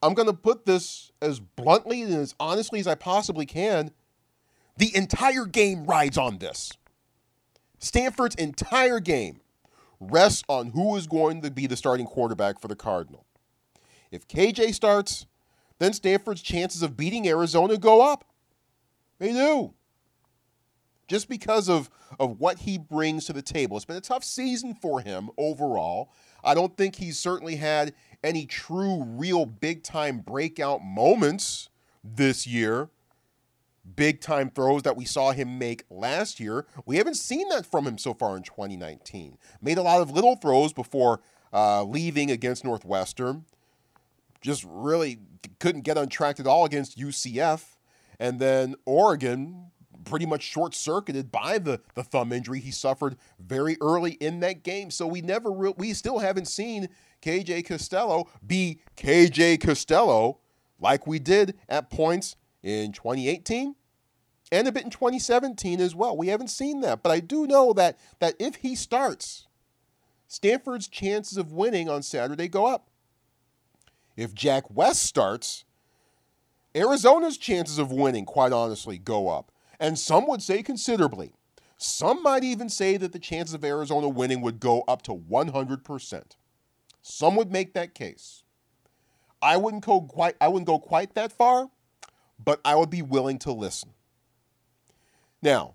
I'm 0.00 0.14
going 0.14 0.28
to 0.28 0.34
put 0.34 0.64
this 0.64 1.10
as 1.20 1.40
bluntly 1.40 2.02
and 2.02 2.14
as 2.14 2.34
honestly 2.38 2.78
as 2.78 2.86
I 2.86 2.94
possibly 2.94 3.46
can. 3.46 3.90
The 4.76 4.94
entire 4.94 5.46
game 5.46 5.84
rides 5.84 6.18
on 6.18 6.38
this. 6.38 6.72
Stanford's 7.78 8.34
entire 8.36 9.00
game 9.00 9.40
rests 10.00 10.42
on 10.48 10.68
who 10.68 10.96
is 10.96 11.06
going 11.06 11.42
to 11.42 11.50
be 11.50 11.66
the 11.66 11.76
starting 11.76 12.06
quarterback 12.06 12.60
for 12.60 12.68
the 12.68 12.76
Cardinal. 12.76 13.24
If 14.10 14.28
KJ 14.28 14.74
starts, 14.74 15.26
then 15.78 15.92
Stanford's 15.92 16.42
chances 16.42 16.82
of 16.82 16.96
beating 16.96 17.26
Arizona 17.28 17.76
go 17.76 18.00
up. 18.00 18.24
They 19.18 19.32
do. 19.32 19.74
Just 21.08 21.28
because 21.28 21.68
of, 21.68 21.90
of 22.18 22.40
what 22.40 22.60
he 22.60 22.78
brings 22.78 23.26
to 23.26 23.32
the 23.32 23.42
table. 23.42 23.76
It's 23.76 23.84
been 23.84 23.96
a 23.96 24.00
tough 24.00 24.24
season 24.24 24.74
for 24.74 25.00
him 25.00 25.30
overall. 25.36 26.10
I 26.42 26.54
don't 26.54 26.76
think 26.76 26.96
he's 26.96 27.18
certainly 27.18 27.56
had 27.56 27.94
any 28.22 28.46
true, 28.46 29.02
real 29.02 29.46
big 29.46 29.82
time 29.82 30.20
breakout 30.20 30.82
moments 30.82 31.68
this 32.02 32.46
year 32.46 32.90
big 33.96 34.20
time 34.20 34.50
throws 34.50 34.82
that 34.82 34.96
we 34.96 35.04
saw 35.04 35.32
him 35.32 35.58
make 35.58 35.84
last 35.90 36.40
year. 36.40 36.66
We 36.86 36.96
haven't 36.96 37.16
seen 37.16 37.48
that 37.50 37.66
from 37.66 37.86
him 37.86 37.98
so 37.98 38.14
far 38.14 38.36
in 38.36 38.42
2019. 38.42 39.38
Made 39.60 39.78
a 39.78 39.82
lot 39.82 40.00
of 40.00 40.10
little 40.10 40.36
throws 40.36 40.72
before 40.72 41.20
uh, 41.52 41.84
leaving 41.84 42.30
against 42.30 42.64
Northwestern. 42.64 43.44
Just 44.40 44.64
really 44.68 45.18
couldn't 45.58 45.82
get 45.82 45.96
on 45.96 46.08
track 46.08 46.40
at 46.40 46.46
all 46.46 46.64
against 46.64 46.98
UCF. 46.98 47.76
And 48.18 48.38
then 48.38 48.74
Oregon 48.84 49.70
pretty 50.04 50.26
much 50.26 50.42
short 50.42 50.74
circuited 50.74 51.32
by 51.32 51.58
the, 51.58 51.80
the 51.94 52.02
thumb 52.02 52.32
injury 52.32 52.60
he 52.60 52.70
suffered 52.70 53.16
very 53.38 53.76
early 53.80 54.12
in 54.12 54.40
that 54.40 54.62
game. 54.62 54.90
So 54.90 55.06
we 55.06 55.20
never 55.20 55.50
re- 55.50 55.74
we 55.76 55.94
still 55.94 56.18
haven't 56.18 56.46
seen 56.46 56.88
KJ 57.22 57.66
Costello 57.66 58.28
be 58.46 58.80
KJ 58.96 59.60
Costello 59.60 60.40
like 60.78 61.06
we 61.06 61.18
did 61.18 61.56
at 61.68 61.90
points 61.90 62.36
in 62.64 62.92
2018 62.92 63.76
and 64.50 64.66
a 64.66 64.72
bit 64.72 64.84
in 64.84 64.90
2017 64.90 65.80
as 65.80 65.94
well. 65.94 66.16
We 66.16 66.28
haven't 66.28 66.48
seen 66.48 66.80
that, 66.80 67.02
but 67.02 67.12
I 67.12 67.20
do 67.20 67.46
know 67.46 67.72
that 67.74 67.98
that 68.18 68.34
if 68.38 68.56
he 68.56 68.74
starts, 68.74 69.46
Stanford's 70.26 70.88
chances 70.88 71.36
of 71.36 71.52
winning 71.52 71.88
on 71.88 72.02
Saturday 72.02 72.48
go 72.48 72.66
up. 72.66 72.88
If 74.16 74.34
Jack 74.34 74.64
West 74.70 75.02
starts, 75.02 75.64
Arizona's 76.74 77.36
chances 77.36 77.78
of 77.78 77.92
winning, 77.92 78.24
quite 78.24 78.52
honestly, 78.52 78.98
go 78.98 79.28
up. 79.28 79.52
And 79.78 79.98
some 79.98 80.26
would 80.28 80.42
say 80.42 80.62
considerably. 80.62 81.34
Some 81.76 82.22
might 82.22 82.44
even 82.44 82.68
say 82.68 82.96
that 82.96 83.12
the 83.12 83.18
chances 83.18 83.54
of 83.54 83.64
Arizona 83.64 84.08
winning 84.08 84.40
would 84.40 84.60
go 84.60 84.82
up 84.88 85.02
to 85.02 85.12
100%. 85.12 86.22
Some 87.02 87.36
would 87.36 87.52
make 87.52 87.74
that 87.74 87.94
case. 87.94 88.44
I 89.42 89.56
wouldn't 89.56 89.84
go 89.84 90.00
quite 90.00 90.36
I 90.40 90.48
wouldn't 90.48 90.66
go 90.66 90.78
quite 90.78 91.14
that 91.14 91.32
far, 91.32 91.68
but 92.42 92.60
I 92.64 92.74
would 92.74 92.90
be 92.90 93.02
willing 93.02 93.38
to 93.40 93.52
listen. 93.52 93.90
Now, 95.42 95.74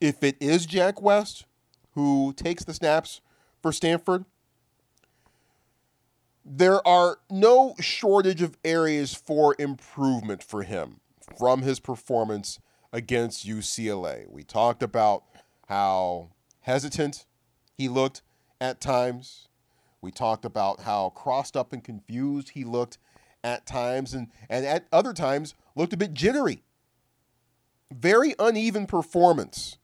if 0.00 0.22
it 0.22 0.36
is 0.40 0.66
Jack 0.66 1.00
West 1.00 1.44
who 1.92 2.32
takes 2.34 2.64
the 2.64 2.74
snaps 2.74 3.20
for 3.62 3.72
Stanford, 3.72 4.24
there 6.44 6.86
are 6.86 7.18
no 7.28 7.74
shortage 7.80 8.40
of 8.40 8.56
areas 8.64 9.14
for 9.14 9.56
improvement 9.58 10.42
for 10.42 10.62
him 10.62 11.00
from 11.36 11.62
his 11.62 11.80
performance 11.80 12.60
against 12.92 13.46
UCLA. 13.46 14.28
We 14.30 14.44
talked 14.44 14.82
about 14.82 15.24
how 15.68 16.30
hesitant 16.60 17.26
he 17.76 17.88
looked 17.88 18.22
at 18.60 18.80
times. 18.80 19.48
We 20.00 20.12
talked 20.12 20.44
about 20.44 20.80
how 20.80 21.10
crossed 21.10 21.56
up 21.56 21.72
and 21.72 21.82
confused 21.82 22.50
he 22.50 22.64
looked 22.64 22.98
at 23.42 23.66
times 23.66 24.14
and, 24.14 24.28
and 24.48 24.64
at 24.64 24.86
other 24.92 25.12
times 25.12 25.54
looked 25.76 25.92
a 25.92 25.96
bit 25.96 26.12
jittery. 26.12 26.64
Very 27.92 28.34
uneven 28.38 28.86
performance 28.86 29.78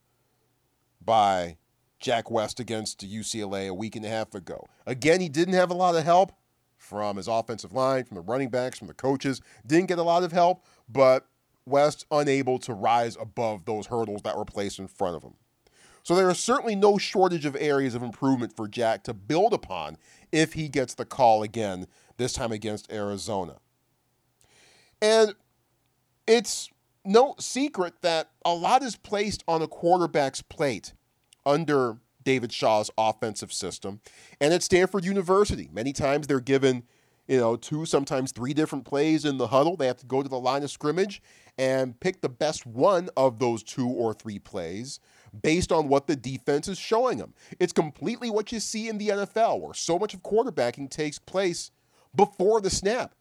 by 1.00 1.56
Jack 2.00 2.30
West 2.30 2.58
against 2.58 3.08
UCLA 3.08 3.68
a 3.68 3.74
week 3.74 3.94
and 3.94 4.04
a 4.04 4.08
half 4.08 4.34
ago. 4.34 4.66
Again, 4.86 5.20
he 5.20 5.28
didn't 5.28 5.54
have 5.54 5.70
a 5.70 5.74
lot 5.74 5.94
of 5.94 6.02
help 6.02 6.32
from 6.76 7.16
his 7.16 7.28
offensive 7.28 7.72
line, 7.72 8.04
from 8.04 8.16
the 8.16 8.22
running 8.22 8.48
backs, 8.48 8.78
from 8.78 8.88
the 8.88 8.94
coaches. 8.94 9.40
Didn't 9.64 9.86
get 9.86 9.98
a 9.98 10.02
lot 10.02 10.24
of 10.24 10.32
help, 10.32 10.64
but 10.88 11.26
West 11.64 12.06
unable 12.10 12.58
to 12.60 12.74
rise 12.74 13.16
above 13.20 13.64
those 13.66 13.86
hurdles 13.86 14.22
that 14.22 14.36
were 14.36 14.44
placed 14.44 14.80
in 14.80 14.88
front 14.88 15.14
of 15.14 15.22
him. 15.22 15.34
So 16.02 16.16
there 16.16 16.28
is 16.28 16.40
certainly 16.40 16.74
no 16.74 16.98
shortage 16.98 17.44
of 17.44 17.56
areas 17.60 17.94
of 17.94 18.02
improvement 18.02 18.56
for 18.56 18.66
Jack 18.66 19.04
to 19.04 19.14
build 19.14 19.52
upon 19.52 19.96
if 20.32 20.54
he 20.54 20.68
gets 20.68 20.94
the 20.94 21.04
call 21.04 21.44
again, 21.44 21.86
this 22.16 22.32
time 22.32 22.50
against 22.50 22.90
Arizona. 22.92 23.58
And 25.00 25.34
it's 26.26 26.70
no 27.04 27.34
secret 27.38 27.94
that 28.02 28.30
a 28.44 28.54
lot 28.54 28.82
is 28.82 28.96
placed 28.96 29.42
on 29.48 29.62
a 29.62 29.68
quarterback's 29.68 30.42
plate 30.42 30.92
under 31.44 31.98
David 32.24 32.52
Shaw's 32.52 32.90
offensive 32.96 33.52
system. 33.52 34.00
And 34.40 34.54
at 34.54 34.62
Stanford 34.62 35.04
University, 35.04 35.68
many 35.72 35.92
times 35.92 36.26
they're 36.26 36.40
given, 36.40 36.84
you 37.26 37.38
know, 37.38 37.56
two, 37.56 37.84
sometimes 37.84 38.32
three 38.32 38.54
different 38.54 38.84
plays 38.84 39.24
in 39.24 39.38
the 39.38 39.48
huddle. 39.48 39.76
They 39.76 39.86
have 39.86 39.96
to 39.98 40.06
go 40.06 40.22
to 40.22 40.28
the 40.28 40.38
line 40.38 40.62
of 40.62 40.70
scrimmage 40.70 41.20
and 41.58 41.98
pick 41.98 42.20
the 42.20 42.28
best 42.28 42.66
one 42.66 43.10
of 43.16 43.38
those 43.38 43.62
two 43.62 43.88
or 43.88 44.14
three 44.14 44.38
plays 44.38 45.00
based 45.42 45.72
on 45.72 45.88
what 45.88 46.06
the 46.06 46.16
defense 46.16 46.68
is 46.68 46.78
showing 46.78 47.18
them. 47.18 47.34
It's 47.58 47.72
completely 47.72 48.30
what 48.30 48.52
you 48.52 48.60
see 48.60 48.88
in 48.88 48.98
the 48.98 49.08
NFL, 49.08 49.60
where 49.60 49.74
so 49.74 49.98
much 49.98 50.14
of 50.14 50.22
quarterbacking 50.22 50.90
takes 50.90 51.18
place 51.18 51.70
before 52.14 52.60
the 52.60 52.70
snap, 52.70 53.14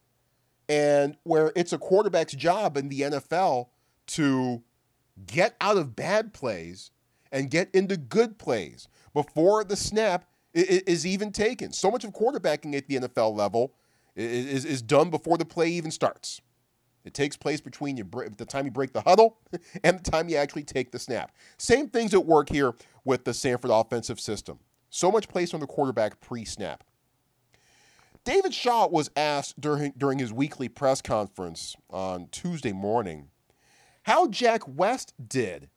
and 0.69 1.17
where 1.23 1.51
it's 1.55 1.73
a 1.73 1.77
quarterback's 1.77 2.33
job 2.33 2.77
in 2.77 2.89
the 2.89 3.01
NFL 3.01 3.67
to 4.07 4.61
get 5.25 5.55
out 5.61 5.77
of 5.77 5.95
bad 5.95 6.33
plays 6.33 6.91
and 7.31 7.49
get 7.49 7.69
into 7.73 7.97
good 7.97 8.37
plays 8.37 8.87
before 9.13 9.63
the 9.63 9.75
snap 9.75 10.25
is 10.53 11.05
even 11.05 11.31
taken. 11.31 11.71
So 11.71 11.89
much 11.89 12.03
of 12.03 12.11
quarterbacking 12.11 12.75
at 12.75 12.87
the 12.87 12.99
NFL 12.99 13.35
level 13.35 13.73
is, 14.15 14.65
is 14.65 14.81
done 14.81 15.09
before 15.09 15.37
the 15.37 15.45
play 15.45 15.69
even 15.69 15.91
starts. 15.91 16.41
It 17.03 17.13
takes 17.13 17.35
place 17.35 17.61
between 17.61 17.97
you, 17.97 18.07
the 18.37 18.45
time 18.45 18.65
you 18.65 18.71
break 18.71 18.93
the 18.93 19.01
huddle 19.01 19.37
and 19.83 19.99
the 19.99 20.11
time 20.11 20.29
you 20.29 20.35
actually 20.35 20.63
take 20.63 20.91
the 20.91 20.99
snap. 20.99 21.31
Same 21.57 21.89
things 21.89 22.13
at 22.13 22.25
work 22.25 22.49
here 22.49 22.73
with 23.05 23.23
the 23.23 23.33
Stanford 23.33 23.71
offensive 23.71 24.19
system. 24.19 24.59
So 24.89 25.11
much 25.11 25.27
placed 25.27 25.53
on 25.53 25.61
the 25.61 25.67
quarterback 25.67 26.19
pre 26.19 26.45
snap. 26.45 26.83
David 28.23 28.53
Shaw 28.53 28.87
was 28.87 29.09
asked 29.15 29.59
during, 29.59 29.93
during 29.97 30.19
his 30.19 30.31
weekly 30.31 30.69
press 30.69 31.01
conference 31.01 31.75
on 31.89 32.27
Tuesday 32.31 32.71
morning 32.71 33.29
how 34.03 34.27
Jack 34.27 34.61
West 34.67 35.13
did 35.27 35.69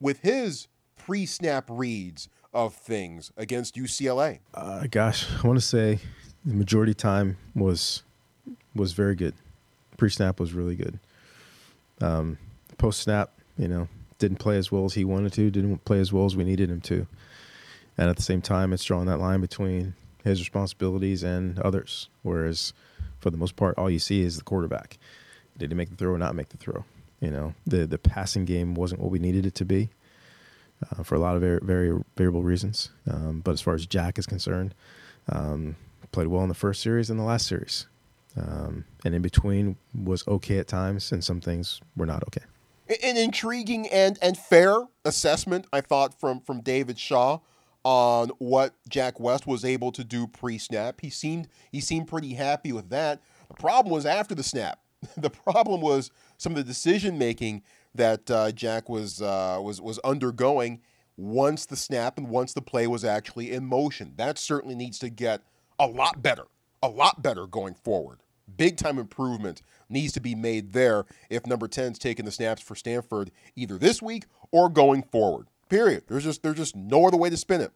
with 0.00 0.20
his 0.20 0.68
pre 0.96 1.26
snap 1.26 1.66
reads 1.68 2.28
of 2.52 2.74
things 2.74 3.30
against 3.36 3.76
UCLA? 3.76 4.40
Uh, 4.54 4.86
gosh, 4.90 5.26
I 5.42 5.46
want 5.46 5.58
to 5.58 5.64
say 5.64 5.98
the 6.44 6.54
majority 6.54 6.94
time 6.94 7.36
was 7.54 8.02
was 8.74 8.92
very 8.92 9.14
good. 9.14 9.34
Pre 9.96 10.10
snap 10.10 10.40
was 10.40 10.52
really 10.52 10.76
good. 10.76 10.98
Um, 12.00 12.38
Post 12.78 13.00
snap, 13.00 13.30
you 13.56 13.68
know, 13.68 13.88
didn't 14.18 14.38
play 14.38 14.56
as 14.56 14.72
well 14.72 14.84
as 14.84 14.94
he 14.94 15.04
wanted 15.04 15.32
to, 15.34 15.50
didn't 15.50 15.84
play 15.84 16.00
as 16.00 16.12
well 16.12 16.24
as 16.24 16.34
we 16.34 16.42
needed 16.42 16.70
him 16.70 16.80
to. 16.82 17.06
And 17.96 18.08
at 18.08 18.16
the 18.16 18.22
same 18.22 18.40
time, 18.40 18.72
it's 18.72 18.82
drawing 18.82 19.06
that 19.06 19.18
line 19.18 19.40
between 19.40 19.94
his 20.24 20.40
responsibilities 20.40 21.22
and 21.22 21.58
others. 21.60 22.08
Whereas, 22.22 22.72
for 23.18 23.30
the 23.30 23.36
most 23.36 23.56
part, 23.56 23.76
all 23.78 23.90
you 23.90 23.98
see 23.98 24.22
is 24.22 24.36
the 24.36 24.44
quarterback. 24.44 24.98
Did 25.58 25.70
he 25.70 25.76
make 25.76 25.90
the 25.90 25.96
throw 25.96 26.12
or 26.12 26.18
not 26.18 26.34
make 26.34 26.48
the 26.48 26.56
throw? 26.56 26.84
You 27.20 27.30
know, 27.30 27.54
the 27.66 27.86
the 27.86 27.98
passing 27.98 28.44
game 28.44 28.74
wasn't 28.74 29.00
what 29.00 29.10
we 29.10 29.18
needed 29.18 29.46
it 29.46 29.54
to 29.56 29.64
be 29.64 29.90
uh, 30.90 31.02
for 31.02 31.14
a 31.14 31.18
lot 31.18 31.34
of 31.34 31.40
very, 31.40 31.60
very 31.62 32.02
variable 32.16 32.42
reasons. 32.42 32.90
Um, 33.08 33.40
but 33.40 33.52
as 33.52 33.60
far 33.60 33.74
as 33.74 33.86
Jack 33.86 34.18
is 34.18 34.26
concerned, 34.26 34.74
um, 35.28 35.76
played 36.10 36.26
well 36.26 36.42
in 36.42 36.48
the 36.48 36.54
first 36.54 36.82
series 36.82 37.10
and 37.10 37.18
the 37.18 37.24
last 37.24 37.46
series. 37.46 37.86
Um, 38.36 38.84
and 39.04 39.14
in 39.14 39.22
between 39.22 39.76
was 39.94 40.26
okay 40.26 40.58
at 40.58 40.68
times, 40.68 41.12
and 41.12 41.22
some 41.22 41.40
things 41.40 41.80
were 41.96 42.06
not 42.06 42.22
okay. 42.28 42.44
An 43.02 43.16
intriguing 43.16 43.86
and, 43.88 44.18
and 44.20 44.36
fair 44.36 44.84
assessment, 45.04 45.66
I 45.72 45.80
thought, 45.80 46.18
from, 46.18 46.40
from 46.40 46.60
David 46.60 46.98
Shaw 46.98 47.40
on 47.84 48.30
what 48.38 48.74
Jack 48.88 49.18
West 49.18 49.46
was 49.46 49.64
able 49.64 49.92
to 49.92 50.04
do 50.04 50.26
pre-snap. 50.26 51.00
He 51.00 51.10
seemed 51.10 51.48
he 51.70 51.80
seemed 51.80 52.08
pretty 52.08 52.34
happy 52.34 52.72
with 52.72 52.90
that. 52.90 53.20
The 53.48 53.54
problem 53.54 53.92
was 53.92 54.06
after 54.06 54.34
the 54.34 54.42
snap. 54.42 54.78
The 55.16 55.30
problem 55.30 55.80
was 55.80 56.12
some 56.38 56.52
of 56.52 56.56
the 56.56 56.62
decision 56.64 57.18
making 57.18 57.64
that 57.92 58.30
uh, 58.30 58.52
Jack 58.52 58.88
was 58.88 59.20
uh, 59.20 59.58
was 59.60 59.80
was 59.80 59.98
undergoing 60.00 60.80
once 61.16 61.66
the 61.66 61.76
snap 61.76 62.18
and 62.18 62.28
once 62.28 62.52
the 62.52 62.62
play 62.62 62.86
was 62.86 63.04
actually 63.04 63.50
in 63.50 63.66
motion. 63.66 64.14
That 64.16 64.38
certainly 64.38 64.74
needs 64.74 64.98
to 65.00 65.10
get 65.10 65.42
a 65.78 65.86
lot 65.86 66.22
better, 66.22 66.44
a 66.82 66.88
lot 66.88 67.22
better 67.22 67.46
going 67.46 67.74
forward. 67.74 68.20
Big 68.56 68.76
time 68.76 68.98
improvement 68.98 69.62
needs 69.88 70.12
to 70.12 70.20
be 70.20 70.34
made 70.34 70.72
there 70.72 71.04
if 71.30 71.46
number 71.46 71.68
10's 71.68 71.98
taking 71.98 72.24
the 72.24 72.32
snaps 72.32 72.62
for 72.62 72.74
Stanford 72.74 73.30
either 73.56 73.78
this 73.78 74.02
week 74.02 74.24
or 74.50 74.68
going 74.68 75.02
forward. 75.02 75.48
Period. 75.72 76.02
There's 76.06 76.24
just 76.24 76.42
there's 76.42 76.58
just 76.58 76.76
no 76.76 77.06
other 77.06 77.16
way 77.16 77.30
to 77.30 77.36
spin 77.38 77.62
it. 77.62 77.72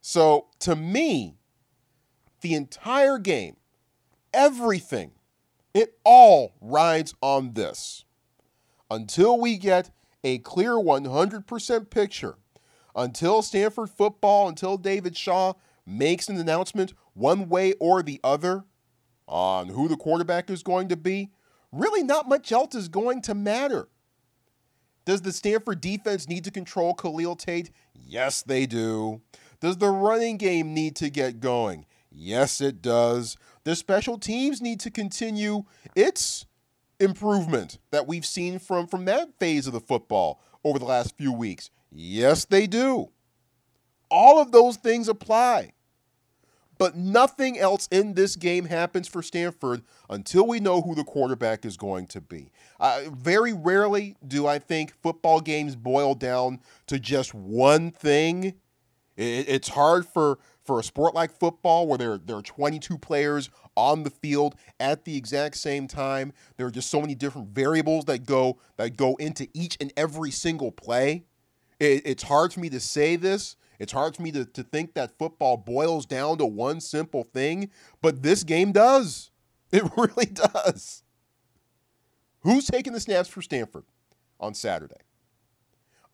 So 0.00 0.48
to 0.58 0.74
me, 0.74 1.36
the 2.40 2.54
entire 2.54 3.18
game, 3.18 3.54
everything 4.34 5.12
it 5.74 5.96
all 6.02 6.54
rides 6.60 7.14
on 7.22 7.52
this. 7.52 8.04
Until 8.90 9.38
we 9.38 9.58
get 9.58 9.92
a 10.24 10.38
clear 10.38 10.72
100% 10.72 11.88
picture, 11.88 12.34
until 12.96 13.40
Stanford 13.40 13.88
football, 13.88 14.48
until 14.48 14.76
David 14.76 15.16
Shaw 15.16 15.52
makes 15.86 16.28
an 16.28 16.36
announcement 16.36 16.94
one 17.14 17.48
way 17.48 17.74
or 17.74 18.02
the 18.02 18.18
other 18.24 18.64
on 19.28 19.68
who 19.68 19.86
the 19.86 19.96
quarterback 19.96 20.50
is 20.50 20.64
going 20.64 20.88
to 20.88 20.96
be, 20.96 21.30
really 21.70 22.02
not 22.02 22.28
much 22.28 22.50
else 22.50 22.74
is 22.74 22.88
going 22.88 23.22
to 23.22 23.36
matter. 23.36 23.86
Does 25.06 25.22
the 25.22 25.32
Stanford 25.32 25.80
defense 25.80 26.28
need 26.28 26.44
to 26.44 26.50
control 26.50 26.92
Khalil 26.92 27.36
Tate? 27.36 27.70
Yes, 27.94 28.42
they 28.42 28.66
do. 28.66 29.22
Does 29.60 29.78
the 29.78 29.88
running 29.88 30.36
game 30.36 30.74
need 30.74 30.96
to 30.96 31.08
get 31.08 31.40
going? 31.40 31.86
Yes, 32.10 32.60
it 32.60 32.82
does. 32.82 33.36
The 33.64 33.76
special 33.76 34.18
teams 34.18 34.60
need 34.60 34.80
to 34.80 34.90
continue 34.90 35.64
its 35.94 36.44
improvement 36.98 37.78
that 37.92 38.06
we've 38.06 38.26
seen 38.26 38.58
from, 38.58 38.86
from 38.86 39.04
that 39.04 39.38
phase 39.38 39.66
of 39.66 39.72
the 39.72 39.80
football 39.80 40.40
over 40.64 40.78
the 40.78 40.84
last 40.84 41.16
few 41.16 41.32
weeks. 41.32 41.70
Yes, 41.92 42.44
they 42.44 42.66
do. 42.66 43.10
All 44.10 44.40
of 44.40 44.50
those 44.50 44.76
things 44.76 45.08
apply. 45.08 45.72
But 46.78 46.96
nothing 46.96 47.58
else 47.58 47.88
in 47.90 48.14
this 48.14 48.36
game 48.36 48.66
happens 48.66 49.08
for 49.08 49.22
Stanford 49.22 49.82
until 50.10 50.46
we 50.46 50.60
know 50.60 50.82
who 50.82 50.94
the 50.94 51.04
quarterback 51.04 51.64
is 51.64 51.76
going 51.76 52.06
to 52.08 52.20
be. 52.20 52.50
Uh, 52.78 53.02
very 53.10 53.52
rarely 53.52 54.16
do 54.26 54.46
I 54.46 54.58
think 54.58 54.92
football 55.02 55.40
games 55.40 55.74
boil 55.74 56.14
down 56.14 56.60
to 56.88 56.98
just 56.98 57.34
one 57.34 57.90
thing. 57.90 58.54
It, 59.16 59.48
it's 59.48 59.68
hard 59.68 60.06
for, 60.06 60.38
for 60.64 60.78
a 60.78 60.82
sport 60.82 61.14
like 61.14 61.32
football 61.38 61.86
where 61.86 61.98
there, 61.98 62.18
there 62.18 62.36
are 62.36 62.42
22 62.42 62.98
players 62.98 63.48
on 63.74 64.02
the 64.02 64.10
field 64.10 64.54
at 64.78 65.04
the 65.04 65.16
exact 65.16 65.56
same 65.56 65.88
time. 65.88 66.32
There 66.56 66.66
are 66.66 66.70
just 66.70 66.90
so 66.90 67.00
many 67.00 67.14
different 67.14 67.48
variables 67.48 68.04
that 68.06 68.26
go 68.26 68.58
that 68.76 68.96
go 68.96 69.14
into 69.16 69.48
each 69.54 69.76
and 69.80 69.92
every 69.96 70.30
single 70.30 70.72
play. 70.72 71.24
It, 71.78 72.02
it's 72.04 72.22
hard 72.22 72.52
for 72.52 72.60
me 72.60 72.68
to 72.70 72.80
say 72.80 73.16
this 73.16 73.56
it's 73.78 73.92
hard 73.92 74.16
for 74.16 74.22
me 74.22 74.32
to, 74.32 74.44
to 74.44 74.62
think 74.62 74.94
that 74.94 75.18
football 75.18 75.56
boils 75.56 76.06
down 76.06 76.38
to 76.38 76.46
one 76.46 76.80
simple 76.80 77.24
thing, 77.24 77.70
but 78.00 78.22
this 78.22 78.44
game 78.44 78.72
does. 78.72 79.30
It 79.72 79.84
really 79.96 80.26
does. 80.26 81.02
Who's 82.40 82.66
taking 82.66 82.92
the 82.92 83.00
snaps 83.00 83.28
for 83.28 83.42
Stanford 83.42 83.84
on 84.38 84.54
Saturday? 84.54 85.00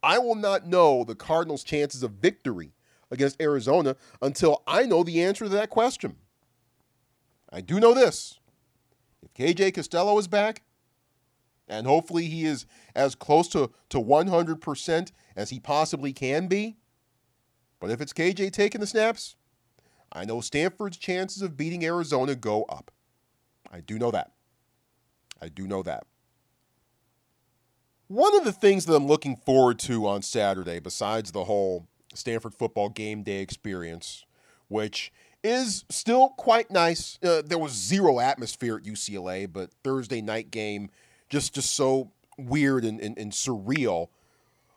I 0.02 0.18
will 0.18 0.34
not 0.34 0.66
know 0.66 1.04
the 1.04 1.14
Cardinals' 1.14 1.62
chances 1.62 2.02
of 2.02 2.12
victory 2.12 2.72
against 3.10 3.40
Arizona 3.40 3.96
until 4.20 4.62
I 4.66 4.84
know 4.84 5.04
the 5.04 5.22
answer 5.22 5.44
to 5.44 5.50
that 5.50 5.70
question. 5.70 6.16
I 7.52 7.60
do 7.60 7.78
know 7.78 7.94
this. 7.94 8.40
If 9.22 9.34
KJ 9.34 9.74
Costello 9.74 10.18
is 10.18 10.26
back, 10.26 10.62
and 11.68 11.86
hopefully 11.86 12.26
he 12.26 12.44
is 12.44 12.66
as 12.94 13.14
close 13.14 13.48
to, 13.48 13.70
to 13.90 13.98
100% 13.98 15.12
as 15.36 15.50
he 15.50 15.60
possibly 15.60 16.12
can 16.12 16.48
be, 16.48 16.76
but 17.82 17.90
if 17.90 18.00
it's 18.00 18.12
KJ 18.12 18.52
taking 18.52 18.80
the 18.80 18.86
snaps, 18.86 19.34
I 20.12 20.24
know 20.24 20.40
Stanford's 20.40 20.96
chances 20.96 21.42
of 21.42 21.56
beating 21.56 21.84
Arizona 21.84 22.36
go 22.36 22.62
up. 22.68 22.92
I 23.72 23.80
do 23.80 23.98
know 23.98 24.12
that. 24.12 24.30
I 25.42 25.48
do 25.48 25.66
know 25.66 25.82
that. 25.82 26.06
One 28.06 28.36
of 28.36 28.44
the 28.44 28.52
things 28.52 28.86
that 28.86 28.94
I'm 28.94 29.08
looking 29.08 29.34
forward 29.34 29.80
to 29.80 30.06
on 30.06 30.22
Saturday, 30.22 30.78
besides 30.78 31.32
the 31.32 31.42
whole 31.42 31.88
Stanford 32.14 32.54
football 32.54 32.88
game 32.88 33.24
day 33.24 33.40
experience, 33.40 34.26
which 34.68 35.12
is 35.42 35.84
still 35.90 36.28
quite 36.28 36.70
nice. 36.70 37.18
Uh, 37.20 37.42
there 37.44 37.58
was 37.58 37.72
zero 37.72 38.20
atmosphere 38.20 38.76
at 38.76 38.84
UCLA, 38.84 39.52
but 39.52 39.70
Thursday 39.82 40.22
night 40.22 40.52
game 40.52 40.88
just 41.28 41.52
just 41.52 41.74
so 41.74 42.12
weird 42.38 42.84
and, 42.84 43.00
and, 43.00 43.18
and 43.18 43.32
surreal. 43.32 44.06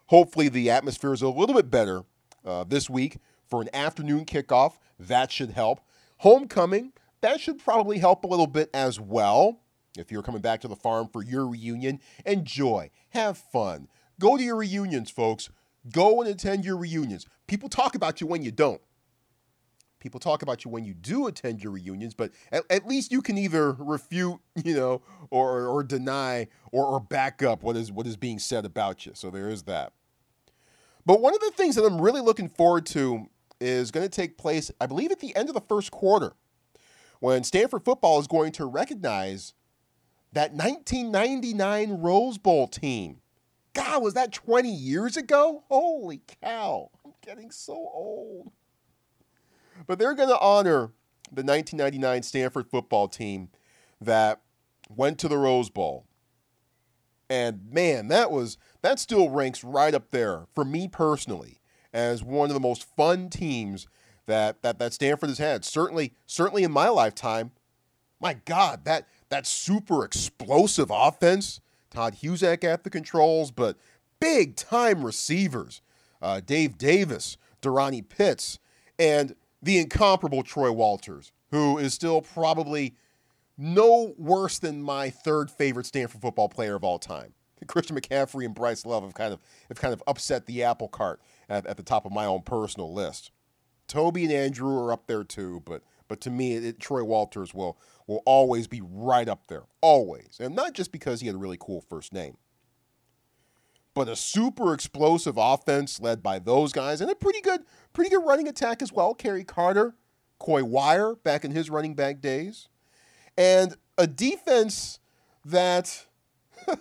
Hopefully, 0.07 0.49
the 0.49 0.71
atmosphere 0.71 1.13
is 1.13 1.21
a 1.21 1.29
little 1.29 1.53
bit 1.53 1.69
better 1.69 2.03
uh, 2.45 2.63
this 2.63 2.89
week 2.89 3.17
for 3.47 3.61
an 3.61 3.69
afternoon 3.73 4.25
kickoff. 4.25 4.73
That 4.99 5.31
should 5.31 5.51
help. 5.51 5.81
Homecoming, 6.19 6.93
that 7.21 7.41
should 7.41 7.59
probably 7.59 7.97
help 7.97 8.23
a 8.23 8.27
little 8.27 8.47
bit 8.47 8.69
as 8.73 8.99
well. 8.99 9.61
If 9.97 10.11
you're 10.11 10.23
coming 10.23 10.41
back 10.41 10.61
to 10.61 10.67
the 10.67 10.75
farm 10.75 11.07
for 11.11 11.23
your 11.23 11.47
reunion, 11.47 11.99
enjoy, 12.25 12.91
have 13.09 13.37
fun. 13.37 13.87
Go 14.19 14.37
to 14.37 14.43
your 14.43 14.57
reunions, 14.57 15.09
folks. 15.09 15.49
Go 15.91 16.21
and 16.21 16.29
attend 16.29 16.65
your 16.65 16.77
reunions. 16.77 17.25
People 17.47 17.69
talk 17.69 17.95
about 17.95 18.21
you 18.21 18.27
when 18.27 18.43
you 18.43 18.51
don't. 18.51 18.81
People 19.99 20.19
talk 20.19 20.41
about 20.41 20.63
you 20.63 20.69
when 20.69 20.85
you 20.85 20.93
do 20.93 21.25
attend 21.25 21.63
your 21.63 21.71
reunions, 21.71 22.13
but 22.13 22.31
at, 22.51 22.63
at 22.69 22.85
least 22.85 23.11
you 23.11 23.21
can 23.21 23.37
either 23.37 23.71
refute, 23.73 24.39
you 24.63 24.75
know, 24.75 25.01
or, 25.31 25.65
or 25.65 25.83
deny 25.83 26.47
or, 26.71 26.85
or 26.85 26.99
back 26.99 27.41
up 27.41 27.63
what 27.63 27.75
is 27.75 27.91
what 27.91 28.05
is 28.05 28.17
being 28.17 28.39
said 28.39 28.65
about 28.65 29.05
you. 29.05 29.13
So 29.15 29.29
there 29.29 29.49
is 29.49 29.63
that. 29.63 29.93
But 31.05 31.21
one 31.21 31.33
of 31.33 31.41
the 31.41 31.51
things 31.51 31.75
that 31.75 31.85
I'm 31.85 32.01
really 32.01 32.21
looking 32.21 32.49
forward 32.49 32.85
to 32.87 33.29
is 33.59 33.91
going 33.91 34.05
to 34.05 34.09
take 34.09 34.37
place, 34.37 34.71
I 34.81 34.85
believe, 34.85 35.11
at 35.11 35.19
the 35.19 35.35
end 35.35 35.49
of 35.49 35.55
the 35.55 35.61
first 35.61 35.91
quarter, 35.91 36.33
when 37.19 37.43
Stanford 37.43 37.85
football 37.85 38.19
is 38.19 38.27
going 38.27 38.51
to 38.53 38.65
recognize 38.65 39.53
that 40.33 40.51
1999 40.51 42.01
Rose 42.01 42.37
Bowl 42.37 42.67
team. 42.67 43.21
God, 43.73 44.03
was 44.03 44.13
that 44.13 44.31
20 44.31 44.69
years 44.69 45.17
ago? 45.17 45.63
Holy 45.69 46.21
cow. 46.41 46.89
I'm 47.05 47.13
getting 47.25 47.51
so 47.51 47.73
old. 47.73 48.51
But 49.87 49.99
they're 49.99 50.13
going 50.13 50.29
to 50.29 50.39
honor 50.39 50.91
the 51.31 51.43
1999 51.43 52.23
Stanford 52.23 52.67
football 52.69 53.07
team 53.07 53.49
that 53.99 54.41
went 54.89 55.19
to 55.19 55.27
the 55.27 55.37
Rose 55.37 55.69
Bowl. 55.69 56.05
And 57.29 57.71
man, 57.71 58.07
that 58.09 58.31
was 58.31 58.57
that 58.81 58.99
still 58.99 59.29
ranks 59.29 59.63
right 59.63 59.93
up 59.93 60.11
there 60.11 60.45
for 60.53 60.63
me 60.63 60.87
personally 60.87 61.59
as 61.93 62.23
one 62.23 62.49
of 62.49 62.53
the 62.53 62.59
most 62.59 62.83
fun 62.95 63.29
teams 63.29 63.87
that 64.27 64.61
that, 64.61 64.79
that 64.79 64.93
Stanford 64.93 65.29
has 65.29 65.37
had. 65.37 65.65
Certainly, 65.65 66.13
certainly 66.25 66.63
in 66.63 66.71
my 66.71 66.89
lifetime. 66.89 67.51
My 68.19 68.35
God, 68.45 68.85
that 68.85 69.07
that 69.29 69.45
super 69.45 70.05
explosive 70.05 70.91
offense. 70.91 71.59
Todd 71.89 72.17
Husak 72.21 72.63
at 72.63 72.83
the 72.83 72.89
controls, 72.89 73.51
but 73.51 73.77
big 74.19 74.55
time 74.55 75.03
receivers. 75.03 75.81
Uh, 76.21 76.41
Dave 76.45 76.77
Davis, 76.77 77.37
DeRonnie 77.61 78.07
Pitts, 78.07 78.59
and 78.97 79.35
the 79.61 79.77
incomparable 79.77 80.43
Troy 80.43 80.71
Walters, 80.71 81.31
who 81.51 81.77
is 81.77 81.93
still 81.93 82.21
probably 82.21 82.95
no 83.57 84.13
worse 84.17 84.59
than 84.59 84.81
my 84.81 85.09
third 85.09 85.49
favorite 85.49 85.85
Stanford 85.85 86.21
football 86.21 86.49
player 86.49 86.75
of 86.75 86.83
all 86.83 86.99
time. 86.99 87.33
Christian 87.67 87.99
McCaffrey 87.99 88.45
and 88.45 88.53
Bryce 88.53 88.85
Love 88.85 89.03
have 89.03 89.13
kind 89.13 89.33
of 89.33 89.39
have 89.69 89.79
kind 89.79 89.93
of 89.93 90.03
upset 90.07 90.45
the 90.45 90.63
apple 90.63 90.87
cart 90.87 91.19
at, 91.49 91.65
at 91.65 91.77
the 91.77 91.83
top 91.83 92.05
of 92.05 92.11
my 92.11 92.25
own 92.25 92.41
personal 92.41 92.93
list. 92.93 93.31
Toby 93.87 94.23
and 94.25 94.33
Andrew 94.33 94.77
are 94.77 94.91
up 94.91 95.07
there 95.07 95.23
too, 95.23 95.61
but 95.65 95.81
but 96.07 96.21
to 96.21 96.29
me, 96.29 96.55
it, 96.55 96.79
Troy 96.79 97.03
Walters 97.03 97.53
will 97.53 97.77
will 98.07 98.21
always 98.25 98.67
be 98.67 98.81
right 98.83 99.27
up 99.27 99.47
there, 99.47 99.63
always, 99.81 100.37
and 100.39 100.55
not 100.55 100.73
just 100.73 100.91
because 100.91 101.21
he 101.21 101.27
had 101.27 101.35
a 101.35 101.39
really 101.39 101.57
cool 101.59 101.81
first 101.81 102.13
name, 102.13 102.37
but 103.93 104.07
a 104.07 104.15
super 104.15 104.73
explosive 104.73 105.35
offense 105.37 105.99
led 105.99 106.21
by 106.21 106.39
those 106.39 106.71
guys 106.71 107.01
and 107.01 107.09
a 107.09 107.15
pretty 107.15 107.41
good 107.41 107.61
pretty 107.93 108.09
good 108.09 108.25
running 108.25 108.47
attack 108.47 108.81
as 108.81 108.91
well. 108.91 109.13
Kerry 109.13 109.43
Carter, 109.43 109.95
Coy 110.39 110.63
Wire 110.63 111.15
back 111.15 111.43
in 111.45 111.51
his 111.51 111.69
running 111.69 111.95
back 111.95 112.21
days, 112.21 112.69
and 113.37 113.75
a 113.97 114.07
defense 114.07 114.99
that 115.43 116.05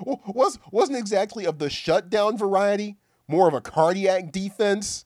was 0.00 0.58
wasn't 0.70 0.98
exactly 0.98 1.44
of 1.44 1.58
the 1.58 1.70
shutdown 1.70 2.36
variety, 2.36 2.96
more 3.28 3.48
of 3.48 3.54
a 3.54 3.60
cardiac 3.60 4.32
defense. 4.32 5.04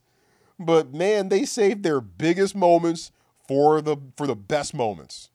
But 0.58 0.92
man, 0.92 1.28
they 1.28 1.44
saved 1.44 1.82
their 1.82 2.00
biggest 2.00 2.54
moments 2.54 3.12
for 3.48 3.80
the 3.80 3.96
for 4.16 4.26
the 4.26 4.36
best 4.36 4.74
moments. 4.74 5.30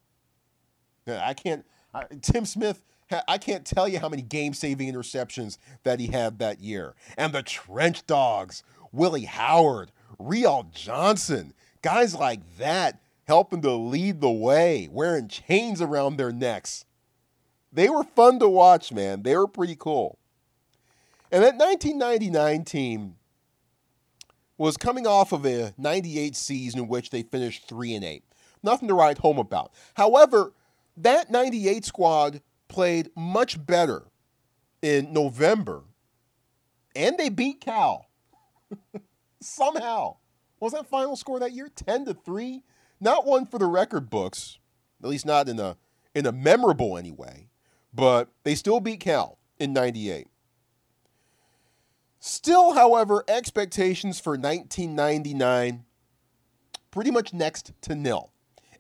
I 1.08 1.34
can't. 1.34 1.66
I, 1.94 2.06
Tim 2.22 2.46
Smith. 2.46 2.82
I 3.28 3.38
can't 3.38 3.64
tell 3.64 3.88
you 3.88 4.00
how 4.00 4.10
many 4.10 4.24
game-saving 4.24 4.92
interceptions 4.92 5.60
that 5.84 6.00
he 6.00 6.08
had 6.08 6.40
that 6.40 6.60
year. 6.60 6.96
And 7.20 7.34
the 7.34 7.44
trench 7.44 8.04
dogs, 8.08 8.64
Willie 8.92 9.26
Howard, 9.26 9.92
Riall 10.20 10.72
Johnson, 10.74 11.54
guys 11.84 12.16
like 12.16 12.40
that 12.58 13.00
helping 13.26 13.62
to 13.62 13.72
lead 13.74 14.22
the 14.22 14.32
way, 14.32 14.88
wearing 14.92 15.28
chains 15.28 15.82
around 15.82 16.18
their 16.18 16.32
necks. 16.32 16.86
They 17.72 17.90
were 17.90 18.04
fun 18.04 18.40
to 18.40 18.48
watch, 18.48 18.92
man. 18.92 19.24
They 19.24 19.36
were 19.36 19.48
pretty 19.48 19.76
cool. 19.76 20.18
And 21.32 21.44
that 21.44 21.58
1999 21.58 22.64
team 22.64 23.16
was 24.58 24.78
coming 24.78 25.06
off 25.06 25.34
of 25.34 25.46
a 25.46 25.74
98 25.78 26.36
season 26.36 26.82
in 26.82 26.88
which 26.88 27.10
they 27.10 27.24
finished 27.24 27.68
3 27.68 27.96
and 27.96 28.06
8. 28.06 28.24
Nothing 28.64 28.88
to 28.88 28.94
write 28.94 29.18
home 29.18 29.38
about. 29.38 29.72
However, 29.96 30.54
that 30.98 31.30
98 31.30 31.84
squad 31.84 32.42
played 32.68 33.10
much 33.16 33.64
better 33.66 34.04
in 34.82 35.12
November 35.12 35.84
and 36.96 37.18
they 37.18 37.30
beat 37.30 37.60
Cal. 37.60 38.08
Somehow. 39.42 40.16
What 40.60 40.72
was 40.72 40.74
that 40.74 40.88
final 40.90 41.16
score 41.16 41.40
that 41.40 41.52
year? 41.52 41.70
10 41.76 42.06
to 42.06 42.14
3? 42.14 42.64
Not 43.06 43.28
one 43.28 43.46
for 43.46 43.60
the 43.60 43.68
record 43.68 44.10
books, 44.10 44.58
at 45.04 45.08
least 45.08 45.28
not 45.28 45.48
in 45.48 45.60
a 45.60 45.78
in 46.16 46.26
a 46.26 46.32
memorable 46.32 46.98
anyway, 46.98 47.50
but 47.94 48.30
they 48.44 48.56
still 48.56 48.80
beat 48.80 49.02
Cal 49.02 49.38
in 49.60 49.74
98. 49.74 50.28
Still, 52.20 52.74
however, 52.74 53.24
expectations 53.28 54.20
for 54.20 54.32
1999 54.32 55.84
pretty 56.90 57.12
much 57.12 57.32
next 57.32 57.74
to 57.82 57.94
nil. 57.94 58.32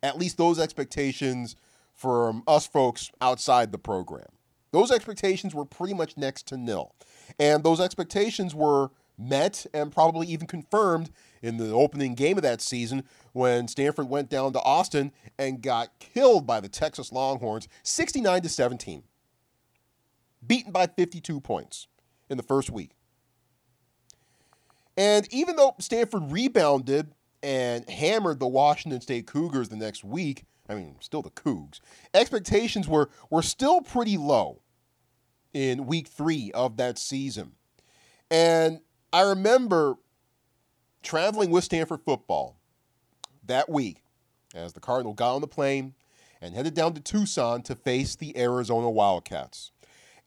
At 0.01 0.17
least 0.17 0.37
those 0.37 0.57
expectations 0.57 1.55
from 1.93 2.41
us 2.47 2.65
folks 2.65 3.11
outside 3.21 3.71
the 3.71 3.77
program. 3.77 4.25
Those 4.71 4.89
expectations 4.89 5.53
were 5.53 5.65
pretty 5.65 5.93
much 5.93 6.17
next 6.17 6.47
to 6.47 6.57
nil. 6.57 6.95
And 7.39 7.63
those 7.63 7.79
expectations 7.79 8.55
were 8.55 8.89
met 9.19 9.67
and 9.71 9.91
probably 9.91 10.25
even 10.27 10.47
confirmed 10.47 11.11
in 11.45 11.57
the 11.57 11.71
opening 11.71 12.15
game 12.15 12.37
of 12.37 12.43
that 12.43 12.61
season 12.61 13.03
when 13.33 13.67
Stanford 13.67 14.09
went 14.09 14.29
down 14.29 14.53
to 14.53 14.61
Austin 14.61 15.11
and 15.37 15.61
got 15.61 15.99
killed 15.99 16.47
by 16.47 16.59
the 16.59 16.69
Texas 16.69 17.11
Longhorns 17.11 17.67
69 17.83 18.41
to 18.41 18.49
17. 18.49 19.03
Beaten 20.45 20.71
by 20.71 20.87
52 20.87 21.39
points 21.39 21.87
in 22.29 22.37
the 22.37 22.43
first 22.43 22.69
week. 22.69 22.91
And 24.97 25.27
even 25.33 25.55
though 25.55 25.75
Stanford 25.79 26.31
rebounded 26.31 27.11
and 27.45 27.87
hammered 27.87 28.39
the 28.39 28.47
Washington 28.47 28.99
State 29.01 29.27
Cougars 29.27 29.69
the 29.69 29.75
next 29.75 30.03
week. 30.03 30.45
I 30.67 30.73
mean, 30.73 30.95
still 30.99 31.21
the 31.21 31.29
Cougs. 31.29 31.79
Expectations 32.11 32.87
were 32.87 33.09
were 33.29 33.43
still 33.43 33.81
pretty 33.81 34.17
low 34.17 34.61
in 35.53 35.85
week 35.85 36.07
three 36.07 36.51
of 36.53 36.77
that 36.77 36.97
season. 36.97 37.51
And 38.31 38.79
I 39.13 39.21
remember 39.21 39.97
traveling 41.05 41.51
with 41.51 41.63
Stanford 41.63 42.01
football 42.03 42.57
that 43.45 43.69
week 43.69 44.03
as 44.53 44.73
the 44.73 44.79
Cardinal 44.79 45.13
got 45.13 45.35
on 45.35 45.41
the 45.41 45.47
plane 45.47 45.93
and 46.41 46.53
headed 46.53 46.73
down 46.73 46.93
to 46.93 47.01
Tucson 47.01 47.61
to 47.63 47.75
face 47.75 48.15
the 48.15 48.37
Arizona 48.37 48.89
Wildcats. 48.89 49.71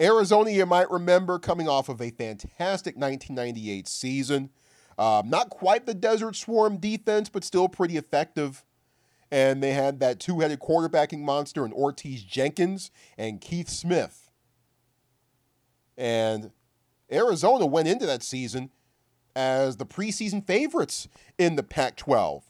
Arizona, 0.01 0.51
you 0.51 0.64
might 0.64 0.91
remember, 0.91 1.38
coming 1.38 1.69
off 1.69 1.88
of 1.88 2.01
a 2.01 2.11
fantastic 2.11 2.97
1998 2.97 3.88
season. 3.88 4.51
Um, 4.97 5.29
not 5.29 5.51
quite 5.51 5.87
the 5.87 5.95
Desert 5.95 6.37
Swarm 6.37 6.79
defense, 6.79 7.29
but 7.29 7.45
still 7.45 7.69
pretty 7.69 7.97
effective. 7.97 8.64
And 9.31 9.62
they 9.62 9.73
had 9.73 10.01
that 10.01 10.21
two 10.21 10.41
headed 10.41 10.61
quarterbacking 10.61 11.21
monster 11.21 11.64
in 11.67 11.73
Ortege 11.73 12.27
Jenkins 12.27 12.91
and 13.17 13.41
Keith 13.41 13.69
Smith. 13.69 14.31
And 15.97 16.53
Arizona 17.11 17.67
went 17.67 17.88
into 17.88 18.07
that 18.07 18.23
season 18.23 18.71
as 19.38 19.77
the 19.77 19.87
preseason 19.87 20.44
favorites 20.44 21.07
in 21.38 21.55
the 21.55 21.62
Pac 21.62 21.96
12. 21.96 22.42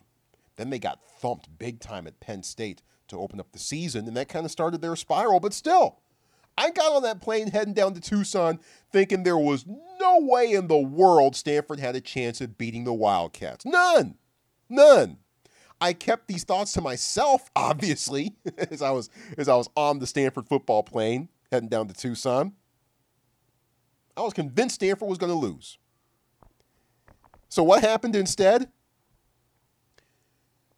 Then 0.57 0.71
they 0.71 0.79
got 0.79 1.05
thumped 1.05 1.59
big 1.59 1.81
time 1.81 2.07
at 2.07 2.19
Penn 2.19 2.43
State 2.43 2.81
to 3.09 3.19
open 3.19 3.39
up 3.39 3.53
the 3.53 3.59
season, 3.59 4.09
and 4.09 4.17
that 4.17 4.31
kind 4.31 4.47
of 4.47 4.51
started 4.51 4.81
their 4.81 4.97
spiral. 4.97 5.39
But 5.39 5.53
still, 5.53 5.99
I 6.57 6.71
got 6.71 6.93
on 6.93 7.03
that 7.03 7.21
plane 7.21 7.51
heading 7.51 7.75
down 7.75 7.93
to 7.93 8.01
Tucson 8.01 8.59
thinking 8.91 9.23
there 9.23 9.37
was 9.37 9.67
no 10.01 10.19
way 10.19 10.53
in 10.53 10.69
the 10.69 10.79
world 10.79 11.37
Stanford 11.37 11.79
had 11.79 11.95
a 11.95 12.01
chance 12.01 12.41
of 12.41 12.57
beating 12.57 12.85
the 12.85 12.95
Wildcats. 12.95 13.67
None. 13.67 14.17
None. 14.71 15.19
I 15.83 15.93
kept 15.93 16.27
these 16.27 16.45
thoughts 16.45 16.73
to 16.73 16.81
myself, 16.81 17.51
obviously, 17.57 18.35
as 18.71 18.81
I 18.81 18.93
was 18.93 19.11
as 19.37 19.47
I 19.51 19.57
was 19.57 19.69
on 19.77 19.99
the 19.99 20.07
Stanford 20.07 20.49
football 20.49 20.83
plane 20.83 21.29
heading 21.53 21.69
down 21.69 21.87
to 21.89 21.95
Tucson. 21.95 22.55
I 24.17 24.23
was 24.23 24.33
convinced 24.33 24.77
Stanford 24.77 25.09
was 25.09 25.19
going 25.19 25.31
to 25.31 25.39
lose. 25.39 25.77
So 27.49 27.63
what 27.63 27.83
happened 27.83 28.15
instead? 28.15 28.71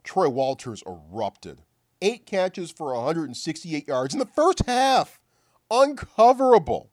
Troy 0.04 0.28
Walters 0.28 0.82
erupted. 0.86 1.62
Eight 2.02 2.24
catches 2.26 2.70
for 2.70 2.94
168 2.94 3.86
yards 3.86 4.14
in 4.14 4.20
the 4.20 4.26
first 4.26 4.62
half. 4.66 5.20
Uncoverable. 5.70 6.88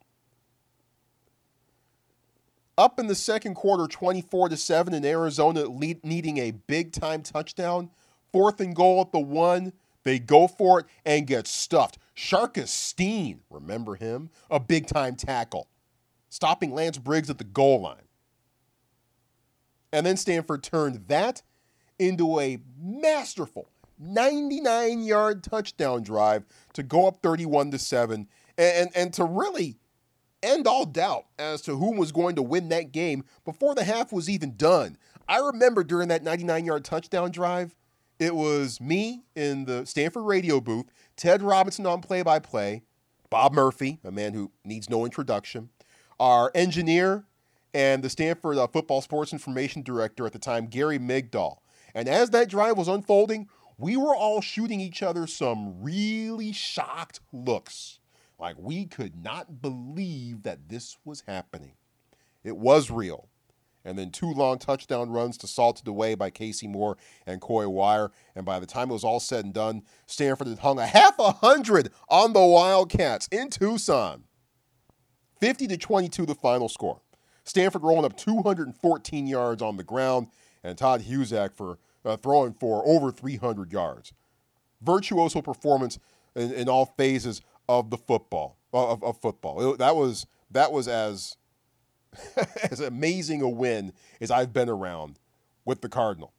Up 2.77 2.99
in 2.99 3.07
the 3.07 3.15
second 3.15 3.55
quarter, 3.55 3.87
24 3.87 4.49
to 4.49 4.57
7, 4.57 4.93
in 4.93 5.03
Arizona 5.03 5.63
lead, 5.63 6.03
needing 6.03 6.37
a 6.37 6.51
big 6.51 6.91
time 6.91 7.23
touchdown. 7.23 7.89
Fourth 8.31 8.59
and 8.59 8.75
goal 8.75 9.01
at 9.01 9.11
the 9.11 9.19
one. 9.19 9.73
They 10.03 10.19
go 10.19 10.47
for 10.47 10.81
it 10.81 10.85
and 11.05 11.25
get 11.25 11.47
stuffed. 11.47 11.97
Sharkus 12.15 12.67
Steen, 12.67 13.41
remember 13.49 13.95
him? 13.95 14.29
A 14.49 14.59
big 14.59 14.87
time 14.87 15.15
tackle, 15.15 15.67
stopping 16.29 16.73
Lance 16.73 16.97
Briggs 16.97 17.29
at 17.29 17.39
the 17.39 17.43
goal 17.43 17.81
line. 17.81 18.06
And 19.91 20.05
then 20.05 20.17
Stanford 20.17 20.63
turned 20.63 21.07
that 21.07 21.41
into 21.99 22.39
a 22.39 22.59
masterful 22.79 23.69
99 23.99 25.01
yard 25.01 25.43
touchdown 25.43 26.03
drive 26.03 26.45
to 26.73 26.83
go 26.83 27.07
up 27.07 27.21
31 27.23 27.71
to 27.71 27.79
7 27.79 28.27
and, 28.57 28.89
and, 28.95 29.13
to 29.13 29.23
really 29.23 29.77
end 30.43 30.67
all 30.67 30.85
doubt 30.85 31.25
as 31.39 31.61
to 31.63 31.77
who 31.77 31.91
was 31.97 32.11
going 32.11 32.35
to 32.35 32.41
win 32.41 32.69
that 32.69 32.91
game 32.91 33.23
before 33.45 33.75
the 33.75 33.83
half 33.83 34.11
was 34.11 34.29
even 34.29 34.55
done. 34.55 34.97
I 35.27 35.39
remember 35.39 35.83
during 35.83 36.07
that 36.09 36.23
99 36.23 36.65
yard 36.65 36.85
touchdown 36.85 37.31
drive, 37.31 37.75
it 38.19 38.35
was 38.35 38.81
me 38.81 39.23
in 39.35 39.65
the 39.65 39.85
Stanford 39.85 40.25
radio 40.25 40.59
booth, 40.59 40.85
Ted 41.15 41.41
Robinson 41.41 41.85
on 41.85 42.01
play 42.01 42.23
by 42.23 42.39
play, 42.39 42.83
Bob 43.29 43.53
Murphy, 43.53 43.99
a 44.03 44.11
man 44.11 44.33
who 44.33 44.51
needs 44.63 44.89
no 44.89 45.05
introduction, 45.05 45.69
our 46.19 46.51
engineer, 46.55 47.25
and 47.73 48.03
the 48.03 48.09
Stanford 48.09 48.57
uh, 48.57 48.67
Football 48.67 49.01
Sports 49.01 49.33
Information 49.33 49.81
Director 49.81 50.25
at 50.25 50.33
the 50.33 50.39
time, 50.39 50.67
Gary 50.67 50.99
Migdol. 50.99 51.57
And 51.93 52.07
as 52.07 52.29
that 52.31 52.49
drive 52.49 52.77
was 52.77 52.87
unfolding, 52.87 53.47
we 53.77 53.97
were 53.97 54.15
all 54.15 54.41
shooting 54.41 54.81
each 54.81 55.03
other 55.03 55.27
some 55.27 55.81
really 55.81 56.51
shocked 56.51 57.19
looks. 57.31 57.99
Like 58.39 58.55
we 58.57 58.85
could 58.85 59.23
not 59.23 59.61
believe 59.61 60.43
that 60.43 60.69
this 60.69 60.97
was 61.05 61.23
happening. 61.27 61.73
It 62.43 62.57
was 62.57 62.89
real. 62.89 63.29
And 63.83 63.97
then 63.97 64.11
two 64.11 64.31
long 64.31 64.59
touchdown 64.59 65.11
runs 65.11 65.37
to 65.37 65.47
salted 65.47 65.87
away 65.87 66.13
by 66.13 66.29
Casey 66.29 66.67
Moore 66.67 66.97
and 67.25 67.39
Coy 67.39 67.69
Wire. 67.69 68.11
And 68.35 68.45
by 68.45 68.59
the 68.59 68.65
time 68.65 68.89
it 68.89 68.93
was 68.93 69.03
all 69.05 69.21
said 69.21 69.45
and 69.45 69.53
done, 69.53 69.83
Stanford 70.05 70.47
had 70.47 70.59
hung 70.59 70.77
a 70.77 70.85
half 70.85 71.17
a 71.19 71.31
hundred 71.31 71.91
on 72.09 72.33
the 72.33 72.43
Wildcats 72.43 73.29
in 73.31 73.49
Tucson. 73.49 74.25
50 75.39 75.67
to 75.67 75.77
22, 75.77 76.25
the 76.25 76.35
final 76.35 76.67
score. 76.67 77.01
Stanford 77.47 77.81
rolling 77.81 78.03
up 78.03 78.17
214 78.17 79.25
yards 79.25 79.61
on 79.61 79.77
the 79.77 79.83
ground, 79.83 80.27
and 80.63 80.77
Todd 80.77 81.03
Husak 81.03 81.53
for 81.53 81.79
uh, 82.03 82.17
throwing 82.17 82.53
for 82.53 82.85
over 82.85 83.09
300 83.09 83.71
yards. 83.71 84.13
Virtuoso 84.81 85.41
performance 85.41 85.97
in, 86.35 86.51
in 86.51 86.69
all 86.69 86.85
phases 86.97 87.41
of 87.69 87.89
the 87.89 87.97
football 87.97 88.57
of, 88.73 89.01
of 89.01 89.19
football. 89.21 89.73
It, 89.73 89.79
that 89.79 89.95
was 89.95 90.27
that 90.51 90.71
was 90.71 90.89
as 90.89 91.37
as 92.69 92.81
amazing 92.81 93.41
a 93.41 93.49
win 93.49 93.93
as 94.19 94.29
I've 94.29 94.51
been 94.51 94.69
around 94.69 95.17
with 95.63 95.81
the 95.81 95.89
Cardinal. 95.89 96.33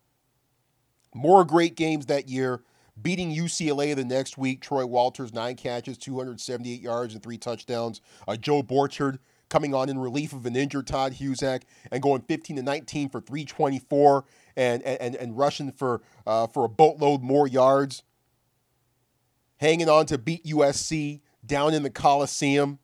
More 1.15 1.45
great 1.45 1.75
games 1.75 2.07
that 2.07 2.29
year. 2.29 2.63
Beating 3.01 3.33
UCLA 3.33 3.95
the 3.95 4.05
next 4.05 4.37
week, 4.37 4.61
Troy 4.61 4.85
Walters, 4.85 5.33
nine 5.33 5.55
catches, 5.55 5.97
278 5.99 6.81
yards, 6.81 7.15
and 7.15 7.23
three 7.23 7.39
touchdowns. 7.39 8.01
Uh, 8.27 8.35
Joe 8.37 8.61
Borchard 8.61 9.21
coming 9.49 9.75
on 9.75 9.89
in 9.89 9.99
relief 9.99 10.33
of 10.33 10.47
an 10.47 10.57
injured 10.57 10.87
Todd 10.87 11.15
Husak 11.15 11.63
and 11.91 12.03
going 12.03 12.23
15 12.23 12.57
to 12.57 12.63
19 12.63 13.09
for 13.09 13.21
324 13.21 14.25
and 14.57 14.83
and, 14.83 15.15
and 15.17 15.37
rushing 15.37 15.73
for 15.73 16.03
uh, 16.27 16.47
for 16.47 16.65
a 16.65 16.69
boatload 16.69 17.23
more 17.23 17.47
yards. 17.47 18.03
Hanging 19.59 19.89
on 19.89 20.07
to 20.07 20.19
beat 20.19 20.45
USC 20.45 21.21
down 21.45 21.75
in 21.75 21.83
the 21.83 21.91
Coliseum, 21.91 22.79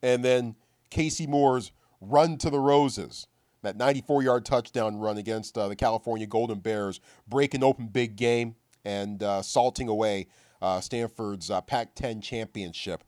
and 0.00 0.24
then 0.24 0.54
Casey 0.90 1.26
Moore's 1.26 1.72
run 2.00 2.38
to 2.38 2.50
the 2.50 2.60
roses. 2.60 3.26
That 3.62 3.76
94 3.76 4.22
yard 4.22 4.44
touchdown 4.44 4.98
run 4.98 5.18
against 5.18 5.58
uh, 5.58 5.66
the 5.66 5.74
California 5.74 6.26
Golden 6.26 6.60
Bears, 6.60 7.00
breaking 7.26 7.64
open 7.64 7.88
big 7.88 8.14
game 8.14 8.54
and 8.84 9.22
uh, 9.22 9.42
salting 9.42 9.88
away 9.88 10.28
uh, 10.62 10.80
Stanford's 10.80 11.50
uh, 11.50 11.60
Pac 11.60 11.94
10 11.94 12.20
championship. 12.20 13.02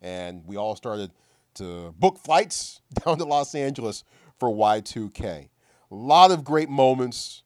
And 0.00 0.44
we 0.46 0.56
all 0.56 0.76
started 0.76 1.10
book 1.64 2.18
flights 2.18 2.80
down 3.04 3.18
to 3.18 3.24
Los 3.24 3.54
Angeles 3.54 4.04
for 4.38 4.50
Y2K. 4.50 5.48
A 5.90 5.94
lot 5.94 6.30
of 6.30 6.44
great 6.44 6.68
moments. 6.68 7.42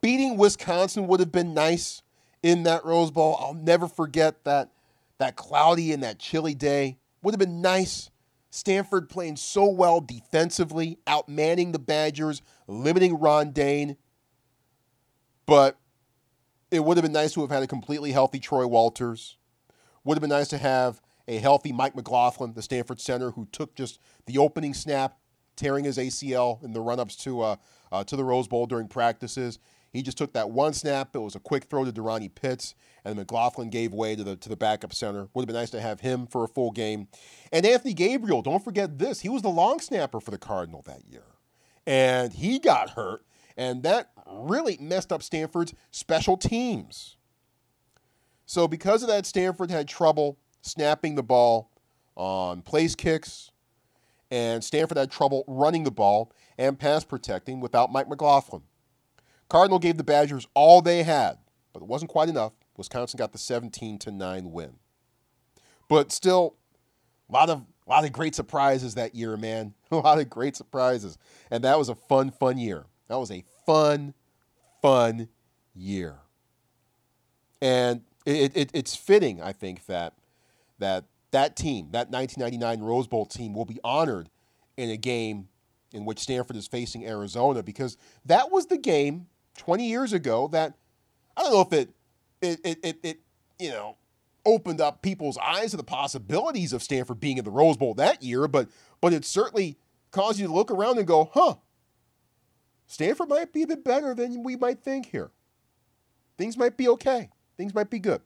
Beating 0.00 0.36
Wisconsin 0.36 1.06
would 1.06 1.20
have 1.20 1.32
been 1.32 1.54
nice 1.54 2.02
in 2.42 2.62
that 2.64 2.84
Rose 2.84 3.10
Bowl. 3.10 3.36
I'll 3.40 3.54
never 3.54 3.88
forget 3.88 4.44
that 4.44 4.70
that 5.18 5.36
cloudy 5.36 5.92
and 5.92 6.02
that 6.02 6.18
chilly 6.18 6.54
day. 6.54 6.96
Would 7.22 7.34
have 7.34 7.40
been 7.40 7.60
nice. 7.60 8.10
Stanford 8.50 9.10
playing 9.10 9.36
so 9.36 9.66
well 9.66 10.00
defensively, 10.00 10.98
outmanning 11.06 11.72
the 11.72 11.78
Badgers, 11.78 12.40
limiting 12.66 13.18
Ron 13.18 13.50
Dayne. 13.50 13.96
But 15.44 15.76
it 16.70 16.84
would 16.84 16.96
have 16.96 17.02
been 17.02 17.12
nice 17.12 17.32
to 17.34 17.40
have 17.40 17.50
had 17.50 17.62
a 17.62 17.66
completely 17.66 18.12
healthy 18.12 18.38
Troy 18.38 18.66
Walters. 18.66 19.36
Would 20.04 20.16
have 20.16 20.20
been 20.20 20.30
nice 20.30 20.48
to 20.48 20.58
have 20.58 21.00
a 21.28 21.38
healthy 21.38 21.70
Mike 21.70 21.94
McLaughlin, 21.94 22.54
the 22.54 22.62
Stanford 22.62 23.00
center, 23.00 23.30
who 23.30 23.46
took 23.52 23.76
just 23.76 24.00
the 24.26 24.38
opening 24.38 24.74
snap, 24.74 25.18
tearing 25.56 25.84
his 25.84 25.98
ACL 25.98 26.62
in 26.64 26.72
the 26.72 26.80
run-ups 26.80 27.14
to 27.16 27.42
uh, 27.42 27.56
uh, 27.92 28.02
to 28.04 28.16
the 28.16 28.24
Rose 28.24 28.48
Bowl 28.48 28.66
during 28.66 28.88
practices. 28.88 29.58
He 29.92 30.02
just 30.02 30.18
took 30.18 30.32
that 30.34 30.50
one 30.50 30.72
snap. 30.74 31.14
It 31.14 31.20
was 31.20 31.34
a 31.34 31.40
quick 31.40 31.64
throw 31.64 31.84
to 31.84 31.92
DeRonnie 31.92 32.34
Pitts, 32.34 32.74
and 33.04 33.16
McLaughlin 33.16 33.70
gave 33.70 33.92
way 33.92 34.16
to 34.16 34.24
the 34.24 34.36
to 34.36 34.48
the 34.48 34.56
backup 34.56 34.94
center. 34.94 35.28
Would 35.34 35.42
have 35.42 35.46
been 35.46 35.56
nice 35.56 35.70
to 35.70 35.80
have 35.80 36.00
him 36.00 36.26
for 36.26 36.44
a 36.44 36.48
full 36.48 36.70
game. 36.70 37.08
And 37.52 37.64
Anthony 37.64 37.94
Gabriel, 37.94 38.42
don't 38.42 38.64
forget 38.64 38.98
this. 38.98 39.20
He 39.20 39.28
was 39.28 39.42
the 39.42 39.48
long 39.48 39.80
snapper 39.80 40.20
for 40.20 40.30
the 40.30 40.38
Cardinal 40.38 40.82
that 40.86 41.06
year. 41.06 41.24
And 41.86 42.32
he 42.32 42.58
got 42.58 42.90
hurt, 42.90 43.24
and 43.56 43.82
that 43.82 44.10
really 44.30 44.78
messed 44.80 45.12
up 45.12 45.22
Stanford's 45.22 45.74
special 45.90 46.36
teams. 46.36 47.16
So 48.44 48.66
because 48.68 49.02
of 49.02 49.08
that, 49.08 49.26
Stanford 49.26 49.70
had 49.70 49.88
trouble 49.88 50.38
snapping 50.68 51.14
the 51.14 51.22
ball 51.22 51.70
on 52.16 52.62
place 52.62 52.94
kicks, 52.94 53.50
and 54.30 54.62
Stanford 54.62 54.98
had 54.98 55.10
trouble 55.10 55.44
running 55.46 55.84
the 55.84 55.90
ball 55.90 56.32
and 56.58 56.78
pass 56.78 57.04
protecting 57.04 57.60
without 57.60 57.92
Mike 57.92 58.08
McLaughlin. 58.08 58.62
Cardinal 59.48 59.78
gave 59.78 59.96
the 59.96 60.04
Badgers 60.04 60.46
all 60.54 60.82
they 60.82 61.02
had, 61.02 61.38
but 61.72 61.82
it 61.82 61.88
wasn't 61.88 62.10
quite 62.10 62.28
enough. 62.28 62.52
Wisconsin 62.76 63.16
got 63.16 63.32
the 63.32 63.38
17 63.38 63.98
to 64.00 64.10
9 64.10 64.52
win. 64.52 64.74
But 65.88 66.12
still, 66.12 66.56
a 67.28 67.32
lot 67.32 67.48
of 67.48 67.64
a 67.86 67.90
lot 67.90 68.04
of 68.04 68.12
great 68.12 68.34
surprises 68.34 68.94
that 68.96 69.14
year, 69.14 69.36
man. 69.38 69.72
A 69.90 69.96
lot 69.96 70.18
of 70.18 70.28
great 70.28 70.54
surprises. 70.54 71.16
And 71.50 71.64
that 71.64 71.78
was 71.78 71.88
a 71.88 71.94
fun, 71.94 72.30
fun 72.30 72.58
year. 72.58 72.84
That 73.08 73.16
was 73.16 73.30
a 73.30 73.42
fun, 73.64 74.12
fun 74.82 75.28
year. 75.74 76.16
And 77.62 78.02
it, 78.26 78.54
it, 78.54 78.70
it's 78.74 78.94
fitting, 78.94 79.40
I 79.40 79.52
think, 79.52 79.86
that 79.86 80.12
that 80.78 81.04
that 81.30 81.56
team, 81.56 81.88
that 81.92 82.10
1999 82.10 82.80
Rose 82.80 83.06
Bowl 83.06 83.26
team, 83.26 83.54
will 83.54 83.64
be 83.64 83.78
honored 83.84 84.30
in 84.76 84.90
a 84.90 84.96
game 84.96 85.48
in 85.92 86.04
which 86.04 86.18
Stanford 86.18 86.56
is 86.56 86.66
facing 86.66 87.06
Arizona 87.06 87.62
because 87.62 87.96
that 88.24 88.50
was 88.50 88.66
the 88.66 88.78
game 88.78 89.26
20 89.56 89.86
years 89.86 90.12
ago 90.12 90.48
that 90.52 90.74
I 91.36 91.42
don't 91.42 91.52
know 91.52 91.60
if 91.60 91.72
it 91.72 91.90
it 92.40 92.60
it, 92.64 92.78
it, 92.82 92.98
it 93.02 93.20
you 93.58 93.70
know 93.70 93.96
opened 94.44 94.80
up 94.80 95.02
people's 95.02 95.38
eyes 95.38 95.72
to 95.72 95.76
the 95.76 95.84
possibilities 95.84 96.72
of 96.72 96.82
Stanford 96.82 97.20
being 97.20 97.38
in 97.38 97.44
the 97.44 97.50
Rose 97.50 97.76
Bowl 97.76 97.94
that 97.94 98.22
year, 98.22 98.48
but 98.48 98.68
but 99.00 99.12
it 99.12 99.24
certainly 99.24 99.78
caused 100.10 100.38
you 100.38 100.46
to 100.46 100.52
look 100.52 100.70
around 100.70 100.98
and 100.98 101.06
go, 101.06 101.30
huh, 101.32 101.56
Stanford 102.86 103.28
might 103.28 103.52
be 103.52 103.62
a 103.62 103.66
bit 103.66 103.84
better 103.84 104.14
than 104.14 104.42
we 104.42 104.56
might 104.56 104.80
think 104.82 105.06
here. 105.06 105.30
Things 106.38 106.56
might 106.56 106.76
be 106.76 106.88
okay. 106.88 107.28
Things 107.56 107.74
might 107.74 107.90
be 107.90 107.98
good. 107.98 108.22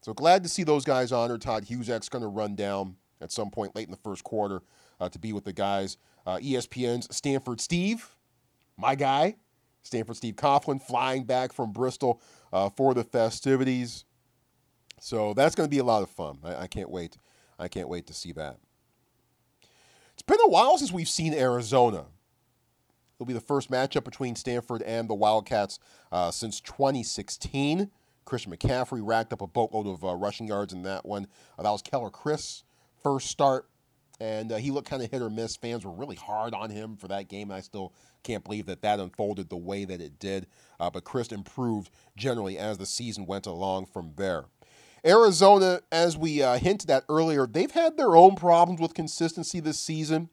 So 0.00 0.14
glad 0.14 0.42
to 0.42 0.48
see 0.48 0.62
those 0.62 0.84
guys 0.84 1.12
honored. 1.12 1.42
Todd 1.42 1.66
Husak's 1.66 2.08
going 2.08 2.22
to 2.22 2.28
run 2.28 2.54
down 2.54 2.96
at 3.20 3.30
some 3.30 3.50
point 3.50 3.76
late 3.76 3.86
in 3.86 3.90
the 3.90 3.98
first 3.98 4.24
quarter 4.24 4.62
uh, 4.98 5.08
to 5.10 5.18
be 5.18 5.32
with 5.32 5.44
the 5.44 5.52
guys. 5.52 5.98
Uh, 6.26 6.38
ESPN's 6.38 7.14
Stanford 7.14 7.60
Steve, 7.60 8.16
my 8.76 8.94
guy, 8.94 9.36
Stanford 9.82 10.16
Steve 10.16 10.36
Coughlin, 10.36 10.80
flying 10.80 11.24
back 11.24 11.52
from 11.52 11.72
Bristol 11.72 12.20
uh, 12.52 12.70
for 12.70 12.94
the 12.94 13.04
festivities. 13.04 14.04
So 15.00 15.34
that's 15.34 15.54
going 15.54 15.68
to 15.68 15.70
be 15.70 15.78
a 15.78 15.84
lot 15.84 16.02
of 16.02 16.10
fun. 16.10 16.38
I, 16.44 16.62
I 16.62 16.66
can't 16.66 16.90
wait. 16.90 17.16
I 17.58 17.68
can't 17.68 17.88
wait 17.88 18.06
to 18.06 18.14
see 18.14 18.32
that. 18.32 18.56
It's 20.14 20.22
been 20.22 20.38
a 20.44 20.48
while 20.48 20.76
since 20.78 20.92
we've 20.92 21.08
seen 21.08 21.34
Arizona. 21.34 22.06
It'll 23.16 23.26
be 23.26 23.32
the 23.34 23.40
first 23.40 23.70
matchup 23.70 24.04
between 24.04 24.34
Stanford 24.34 24.80
and 24.82 25.08
the 25.08 25.14
Wildcats 25.14 25.78
uh, 26.10 26.30
since 26.30 26.60
2016. 26.60 27.90
Christian 28.30 28.56
McCaffrey 28.56 29.00
racked 29.02 29.32
up 29.32 29.42
a 29.42 29.46
boatload 29.48 29.88
of 29.88 30.04
uh, 30.04 30.14
rushing 30.14 30.46
yards 30.46 30.72
in 30.72 30.84
that 30.84 31.04
one. 31.04 31.26
Uh, 31.58 31.64
that 31.64 31.70
was 31.70 31.82
Keller 31.82 32.10
Chryst 32.10 32.62
first 33.02 33.26
start, 33.26 33.68
and 34.20 34.52
uh, 34.52 34.56
he 34.56 34.70
looked 34.70 34.88
kind 34.88 35.02
of 35.02 35.10
hit 35.10 35.20
or 35.20 35.28
miss. 35.28 35.56
Fans 35.56 35.84
were 35.84 35.90
really 35.90 36.14
hard 36.14 36.54
on 36.54 36.70
him 36.70 36.96
for 36.96 37.08
that 37.08 37.26
game. 37.26 37.50
And 37.50 37.56
I 37.56 37.60
still 37.60 37.92
can't 38.22 38.44
believe 38.44 38.66
that 38.66 38.82
that 38.82 39.00
unfolded 39.00 39.48
the 39.48 39.56
way 39.56 39.84
that 39.84 40.00
it 40.00 40.20
did. 40.20 40.46
Uh, 40.78 40.88
but 40.90 41.02
Chryst 41.02 41.32
improved 41.32 41.90
generally 42.16 42.56
as 42.56 42.78
the 42.78 42.86
season 42.86 43.26
went 43.26 43.46
along 43.46 43.86
from 43.86 44.12
there. 44.16 44.44
Arizona, 45.04 45.80
as 45.90 46.16
we 46.16 46.40
uh, 46.40 46.56
hinted 46.56 46.88
at 46.88 47.02
earlier, 47.08 47.48
they've 47.48 47.72
had 47.72 47.96
their 47.96 48.14
own 48.14 48.36
problems 48.36 48.80
with 48.80 48.94
consistency 48.94 49.58
this 49.58 49.80
season. 49.80 50.28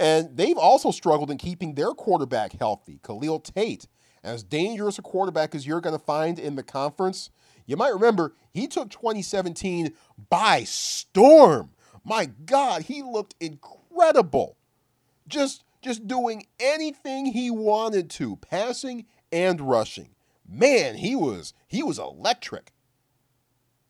And 0.00 0.36
they've 0.36 0.58
also 0.58 0.90
struggled 0.90 1.30
in 1.30 1.38
keeping 1.38 1.74
their 1.74 1.92
quarterback 1.92 2.54
healthy. 2.54 2.98
Khalil 3.04 3.38
Tate 3.38 3.86
as 4.22 4.42
dangerous 4.42 4.98
a 4.98 5.02
quarterback 5.02 5.54
as 5.54 5.66
you're 5.66 5.80
going 5.80 5.98
to 5.98 6.04
find 6.04 6.38
in 6.38 6.56
the 6.56 6.62
conference. 6.62 7.30
You 7.66 7.76
might 7.76 7.92
remember 7.92 8.34
he 8.52 8.66
took 8.66 8.90
2017 8.90 9.92
by 10.30 10.64
storm. 10.64 11.70
My 12.04 12.26
God, 12.26 12.82
he 12.82 13.02
looked 13.02 13.34
incredible. 13.40 14.56
Just 15.28 15.64
just 15.82 16.06
doing 16.06 16.46
anything 16.58 17.26
he 17.26 17.50
wanted 17.50 18.10
to, 18.10 18.36
passing 18.36 19.06
and 19.30 19.60
rushing. 19.60 20.10
Man, 20.48 20.96
he 20.96 21.14
was 21.16 21.54
he 21.66 21.82
was 21.82 21.98
electric. 21.98 22.72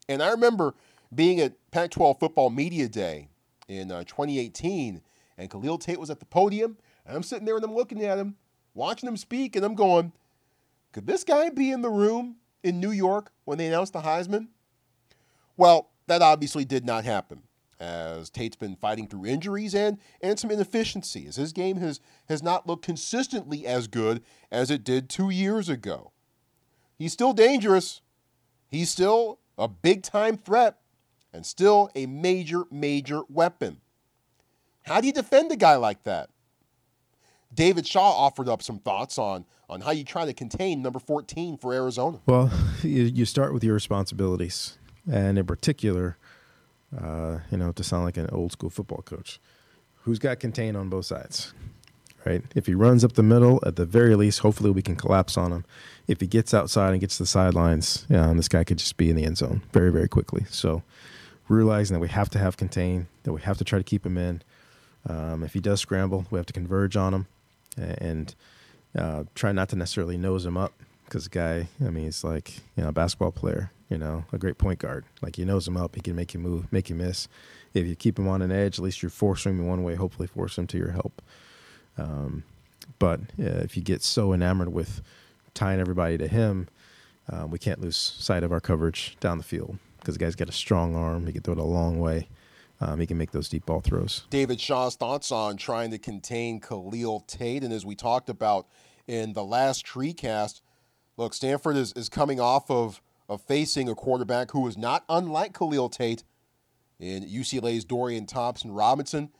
And 0.08 0.22
I 0.22 0.30
remember 0.30 0.74
being 1.14 1.40
at 1.40 1.54
Pac-12 1.70 2.18
Football 2.18 2.50
Media 2.50 2.88
Day 2.88 3.28
in 3.68 3.90
uh, 3.90 4.04
2018, 4.04 5.02
and 5.38 5.50
Khalil 5.50 5.78
Tate 5.78 6.00
was 6.00 6.10
at 6.10 6.20
the 6.20 6.26
podium, 6.26 6.76
and 7.04 7.16
I'm 7.16 7.22
sitting 7.22 7.44
there 7.44 7.56
and 7.56 7.64
I'm 7.64 7.74
looking 7.74 8.02
at 8.02 8.18
him, 8.18 8.36
watching 8.76 9.08
him 9.08 9.16
speak, 9.16 9.56
and 9.56 9.64
I'm 9.64 9.74
going, 9.74 10.12
could 10.92 11.06
this 11.06 11.24
guy 11.24 11.50
be 11.50 11.70
in 11.70 11.82
the 11.82 11.90
room 11.90 12.36
in 12.62 12.80
New 12.80 12.90
York 12.90 13.32
when 13.44 13.58
they 13.58 13.66
announced 13.66 13.92
the 13.92 14.00
Heisman? 14.00 14.48
Well, 15.56 15.90
that 16.06 16.22
obviously 16.22 16.64
did 16.64 16.84
not 16.84 17.04
happen, 17.04 17.42
as 17.80 18.30
Tate's 18.30 18.56
been 18.56 18.76
fighting 18.76 19.08
through 19.08 19.26
injuries 19.26 19.74
and, 19.74 19.98
and 20.20 20.38
some 20.38 20.50
inefficiencies. 20.50 21.36
His 21.36 21.52
game 21.52 21.78
has, 21.78 22.00
has 22.28 22.42
not 22.42 22.66
looked 22.66 22.84
consistently 22.84 23.66
as 23.66 23.88
good 23.88 24.22
as 24.52 24.70
it 24.70 24.84
did 24.84 25.08
two 25.08 25.30
years 25.30 25.68
ago. 25.68 26.12
He's 26.98 27.12
still 27.12 27.32
dangerous. 27.32 28.00
He's 28.68 28.90
still 28.90 29.40
a 29.58 29.68
big 29.68 30.02
time 30.02 30.36
threat 30.36 30.78
and 31.32 31.44
still 31.44 31.90
a 31.94 32.06
major, 32.06 32.64
major 32.70 33.22
weapon. 33.28 33.80
How 34.82 35.00
do 35.00 35.06
you 35.06 35.12
defend 35.12 35.50
a 35.52 35.56
guy 35.56 35.76
like 35.76 36.04
that? 36.04 36.30
David 37.54 37.86
Shaw 37.86 38.12
offered 38.12 38.48
up 38.48 38.62
some 38.62 38.78
thoughts 38.78 39.18
on 39.18 39.44
on 39.68 39.80
how 39.80 39.90
you 39.90 40.04
try 40.04 40.24
to 40.24 40.32
contain 40.32 40.82
number 40.82 40.98
14 40.98 41.56
for 41.56 41.74
Arizona. 41.74 42.20
Well, 42.26 42.50
you, 42.82 43.24
start 43.24 43.52
with 43.52 43.64
your 43.64 43.74
responsibilities, 43.74 44.78
and 45.10 45.38
in 45.38 45.46
particular, 45.46 46.16
uh, 46.96 47.38
you 47.50 47.58
know, 47.58 47.72
to 47.72 47.82
sound 47.82 48.04
like 48.04 48.16
an 48.16 48.28
old 48.30 48.52
school 48.52 48.70
football 48.70 49.02
coach, 49.02 49.40
who's 50.02 50.18
got 50.18 50.38
contain 50.38 50.76
on 50.76 50.88
both 50.88 51.06
sides, 51.06 51.52
right? 52.24 52.42
If 52.54 52.66
he 52.66 52.74
runs 52.74 53.04
up 53.04 53.14
the 53.14 53.24
middle, 53.24 53.60
at 53.66 53.76
the 53.76 53.86
very 53.86 54.14
least, 54.14 54.40
hopefully 54.40 54.70
we 54.70 54.82
can 54.82 54.94
collapse 54.94 55.36
on 55.36 55.52
him. 55.52 55.64
If 56.06 56.20
he 56.20 56.28
gets 56.28 56.54
outside 56.54 56.92
and 56.92 57.00
gets 57.00 57.16
to 57.16 57.24
the 57.24 57.28
sidelines, 57.28 58.06
yeah, 58.08 58.32
this 58.34 58.48
guy 58.48 58.62
could 58.62 58.78
just 58.78 58.96
be 58.96 59.10
in 59.10 59.16
the 59.16 59.24
end 59.24 59.38
zone 59.38 59.62
very, 59.72 59.90
very 59.90 60.08
quickly. 60.08 60.44
So, 60.48 60.82
realizing 61.48 61.94
that 61.94 62.00
we 62.00 62.08
have 62.08 62.30
to 62.30 62.38
have 62.38 62.56
contain, 62.56 63.08
that 63.24 63.32
we 63.32 63.40
have 63.42 63.58
to 63.58 63.64
try 63.64 63.78
to 63.78 63.84
keep 63.84 64.06
him 64.06 64.16
in. 64.16 64.42
Um, 65.08 65.42
if 65.44 65.54
he 65.54 65.60
does 65.60 65.80
scramble, 65.80 66.26
we 66.30 66.38
have 66.38 66.46
to 66.46 66.52
converge 66.52 66.96
on 66.96 67.14
him 67.14 67.26
and 67.76 68.34
uh, 68.96 69.24
try 69.34 69.52
not 69.52 69.68
to 69.70 69.76
necessarily 69.76 70.16
nose 70.16 70.44
him 70.44 70.56
up 70.56 70.72
because 71.04 71.24
the 71.24 71.30
guy, 71.30 71.68
I 71.84 71.90
mean, 71.90 72.04
he's 72.04 72.24
like 72.24 72.56
you 72.76 72.82
know 72.82 72.88
a 72.88 72.92
basketball 72.92 73.32
player, 73.32 73.70
you 73.88 73.98
know, 73.98 74.24
a 74.32 74.38
great 74.38 74.58
point 74.58 74.78
guard. 74.78 75.04
Like 75.22 75.36
he 75.36 75.44
nose 75.44 75.68
him 75.68 75.76
up, 75.76 75.94
he 75.94 76.00
can 76.00 76.16
make 76.16 76.34
you 76.34 76.40
move, 76.40 76.72
make 76.72 76.90
you 76.90 76.96
miss. 76.96 77.28
If 77.74 77.86
you 77.86 77.94
keep 77.94 78.18
him 78.18 78.28
on 78.28 78.42
an 78.42 78.50
edge, 78.50 78.78
at 78.78 78.84
least 78.84 79.02
you're 79.02 79.10
forcing 79.10 79.58
him 79.58 79.66
one 79.66 79.82
way. 79.82 79.94
Hopefully, 79.94 80.28
force 80.28 80.58
him 80.58 80.66
to 80.68 80.78
your 80.78 80.92
help. 80.92 81.22
Um, 81.98 82.44
but 82.98 83.20
uh, 83.38 83.62
if 83.64 83.76
you 83.76 83.82
get 83.82 84.02
so 84.02 84.32
enamored 84.32 84.72
with 84.72 85.02
tying 85.54 85.80
everybody 85.80 86.18
to 86.18 86.28
him, 86.28 86.68
uh, 87.30 87.46
we 87.46 87.58
can't 87.58 87.80
lose 87.80 87.96
sight 87.96 88.42
of 88.42 88.52
our 88.52 88.60
coverage 88.60 89.16
down 89.20 89.38
the 89.38 89.44
field 89.44 89.78
because 89.98 90.14
the 90.14 90.24
guy's 90.24 90.36
got 90.36 90.48
a 90.48 90.52
strong 90.52 90.94
arm. 90.94 91.26
He 91.26 91.32
can 91.32 91.42
throw 91.42 91.52
it 91.52 91.58
a 91.58 91.64
long 91.64 91.98
way 91.98 92.28
um, 92.80 93.00
he 93.00 93.06
can 93.06 93.16
make 93.16 93.30
those 93.30 93.48
deep 93.48 93.66
ball 93.66 93.80
throws. 93.80 94.26
David 94.30 94.60
Shaw's 94.60 94.96
thoughts 94.96 95.32
on 95.32 95.56
trying 95.56 95.90
to 95.90 95.98
contain 95.98 96.60
Khalil 96.60 97.20
Tate. 97.20 97.64
And 97.64 97.72
as 97.72 97.86
we 97.86 97.94
talked 97.94 98.28
about 98.28 98.66
in 99.06 99.32
the 99.32 99.44
last 99.44 99.86
Treecast, 99.86 100.60
look, 101.16 101.32
Stanford 101.34 101.76
is, 101.76 101.92
is 101.94 102.08
coming 102.08 102.40
off 102.40 102.70
of, 102.70 103.00
of 103.28 103.40
facing 103.42 103.88
a 103.88 103.94
quarterback 103.94 104.50
who 104.50 104.66
is 104.66 104.76
not 104.76 105.04
unlike 105.08 105.56
Khalil 105.56 105.88
Tate 105.88 106.24
in 106.98 107.24
UCLA's 107.24 107.84
Dorian 107.84 108.26
Thompson 108.26 108.72
Robinson. 108.72 109.30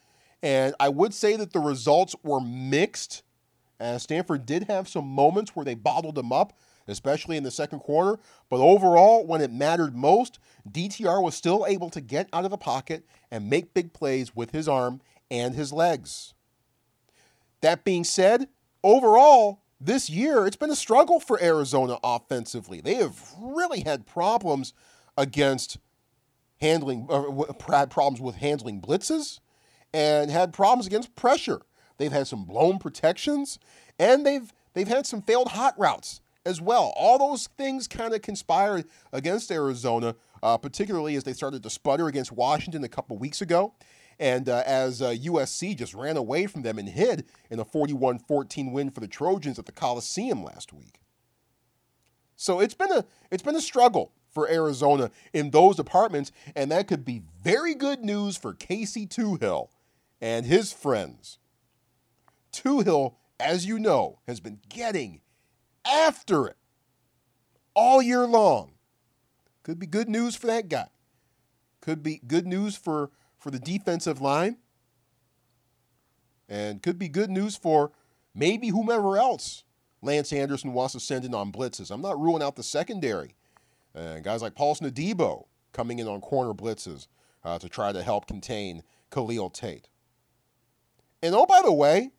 And 0.42 0.75
I 0.79 0.88
would 0.88 1.14
say 1.14 1.37
that 1.37 1.53
the 1.53 1.61
results 1.61 2.14
were 2.22 2.40
mixed, 2.40 3.22
as 3.81 4.03
Stanford 4.03 4.46
did 4.46 4.64
have 4.64 4.88
some 4.88 5.07
moments 5.07 5.55
where 5.55 5.64
they 5.64 5.75
bottled 5.75 6.16
him 6.18 6.33
up 6.33 6.59
especially 6.88 7.37
in 7.37 7.42
the 7.42 7.51
second 7.51 7.81
quarter. 7.81 8.18
But 8.49 8.61
overall, 8.61 9.27
when 9.27 9.40
it 9.40 9.53
mattered 9.53 9.96
most, 9.96 10.38
DTR 10.70 11.22
was 11.22 11.35
still 11.35 11.66
able 11.66 11.90
to 11.90 12.01
get 12.01 12.29
out 12.33 12.44
of 12.44 12.51
the 12.51 12.57
pocket 12.57 13.05
and 13.31 13.51
make 13.51 13.75
big 13.75 13.92
plays 13.92 14.35
with 14.35 14.51
his 14.51 14.68
arm 14.68 15.01
and 15.31 15.55
his 15.55 15.72
legs. 15.72 16.35
That 17.61 17.85
being 17.85 18.05
said, 18.05 18.49
overall, 18.85 19.62
this 19.81 20.09
year 20.09 20.46
it's 20.46 20.57
been 20.57 20.70
a 20.70 20.77
struggle 20.77 21.20
for 21.20 21.42
Arizona 21.42 21.99
offensively. 22.03 22.81
They 22.81 22.94
have 22.94 23.20
really 23.38 23.81
had 23.81 24.07
problems 24.07 24.72
against 25.16 25.79
handling, 26.61 27.07
uh, 27.11 27.53
problems 27.87 28.20
with 28.20 28.37
handling 28.37 28.81
blitzes 28.81 29.40
and 29.92 30.31
had 30.31 30.53
problems 30.53 30.87
against 30.87 31.14
pressure. 31.16 31.62
They've 31.99 32.12
had 32.12 32.27
some 32.27 32.44
blown 32.44 32.79
protections 32.79 33.59
and 33.99 34.27
they've 34.27 34.53
they've 34.75 34.88
had 34.88 35.07
some 35.07 35.22
failed 35.22 35.49
hot 35.49 35.79
routes 35.79 36.20
as 36.46 36.61
well. 36.61 36.94
All 36.96 37.18
those 37.18 37.48
things 37.59 37.87
kind 37.87 38.14
of 38.14 38.22
conspired 38.22 38.87
against 39.12 39.50
Arizona, 39.50 40.14
uh, 40.42 40.56
particularly 40.56 41.16
as 41.16 41.24
they 41.24 41.32
started 41.32 41.62
to 41.64 41.70
sputter 41.70 42.06
against 42.06 42.32
Washington 42.32 42.85
a 42.85 42.88
couple 42.88 43.18
weeks 43.18 43.42
ago. 43.42 43.74
And 44.18 44.48
uh, 44.48 44.62
as 44.64 45.02
uh, 45.02 45.11
USC 45.11 45.76
just 45.76 45.92
ran 45.92 46.16
away 46.16 46.46
from 46.46 46.62
them 46.62 46.78
and 46.78 46.88
hid 46.88 47.26
in 47.50 47.59
a 47.59 47.64
41 47.64 48.20
14 48.20 48.72
win 48.72 48.90
for 48.90 49.00
the 49.00 49.09
Trojans 49.09 49.59
at 49.59 49.66
the 49.66 49.72
Coliseum 49.72 50.42
last 50.42 50.72
week. 50.72 51.00
So 52.37 52.61
it's 52.61 52.74
been 52.74 52.92
a 52.92 53.04
it's 53.30 53.42
been 53.42 53.56
a 53.56 53.61
struggle 53.61 54.12
for 54.30 54.48
Arizona 54.48 55.11
in 55.32 55.50
those 55.50 55.76
departments, 55.76 56.32
and 56.54 56.70
that 56.70 56.87
could 56.87 57.04
be 57.04 57.22
very 57.42 57.74
good 57.74 58.04
news 58.04 58.37
for 58.37 58.54
Casey 58.54 59.06
Toohill 59.06 59.68
and 60.20 60.46
his 60.46 60.72
friends. 60.72 61.38
Toohill, 62.52 63.16
as 63.40 63.66
you 63.66 63.78
know, 63.78 64.20
has 64.26 64.40
been 64.40 64.61
getting 64.68 65.20
after 65.87 66.46
it 66.46 66.57
all 67.75 68.03
year 68.03 68.27
long. 68.27 68.72
Could 69.62 69.79
be 69.79 69.87
good 69.87 70.09
news 70.09 70.37
for 70.37 70.46
that 70.46 70.68
guy. 70.68 70.88
Could 71.81 72.03
be 72.03 72.20
good 72.27 72.46
news 72.46 72.77
for, 72.77 73.11
for 73.38 73.51
the 73.51 73.59
defensive 73.59 74.20
line. 74.20 74.59
And 76.49 76.83
could 76.83 76.99
be 76.99 77.09
good 77.09 77.31
news 77.31 77.57
for 77.57 77.92
maybe 78.35 78.68
whomever 78.68 79.16
else 79.16 79.64
Lance 80.03 80.33
Anderson 80.33 80.72
wants 80.72 80.92
to 80.92 81.01
send 81.01 81.25
in 81.25 81.35
on 81.35 81.51
blitzes. 81.51 81.90
I'm 81.90 82.01
not 82.01 82.20
ruling 82.20 82.42
out 82.42 82.57
the 82.57 82.62
secondary. 82.62 83.35
And 83.94 84.22
guys 84.22 84.42
like 84.42 84.55
Paulson 84.55 84.88
Adebo 84.88 85.46
coming 85.72 85.99
in 85.99 86.07
on 86.07 86.20
corner 86.20 86.55
blitzes 86.55 87.09
uh, 87.44 87.59
to 87.59 87.68
try 87.68 87.92
to 87.92 88.03
help 88.03 88.27
contain 88.27 88.83
Khalil 89.11 89.51
Tate. 89.51 89.88
And 91.22 91.35
oh, 91.35 91.46
by 91.46 91.61
the 91.62 91.72
way, 91.72 92.11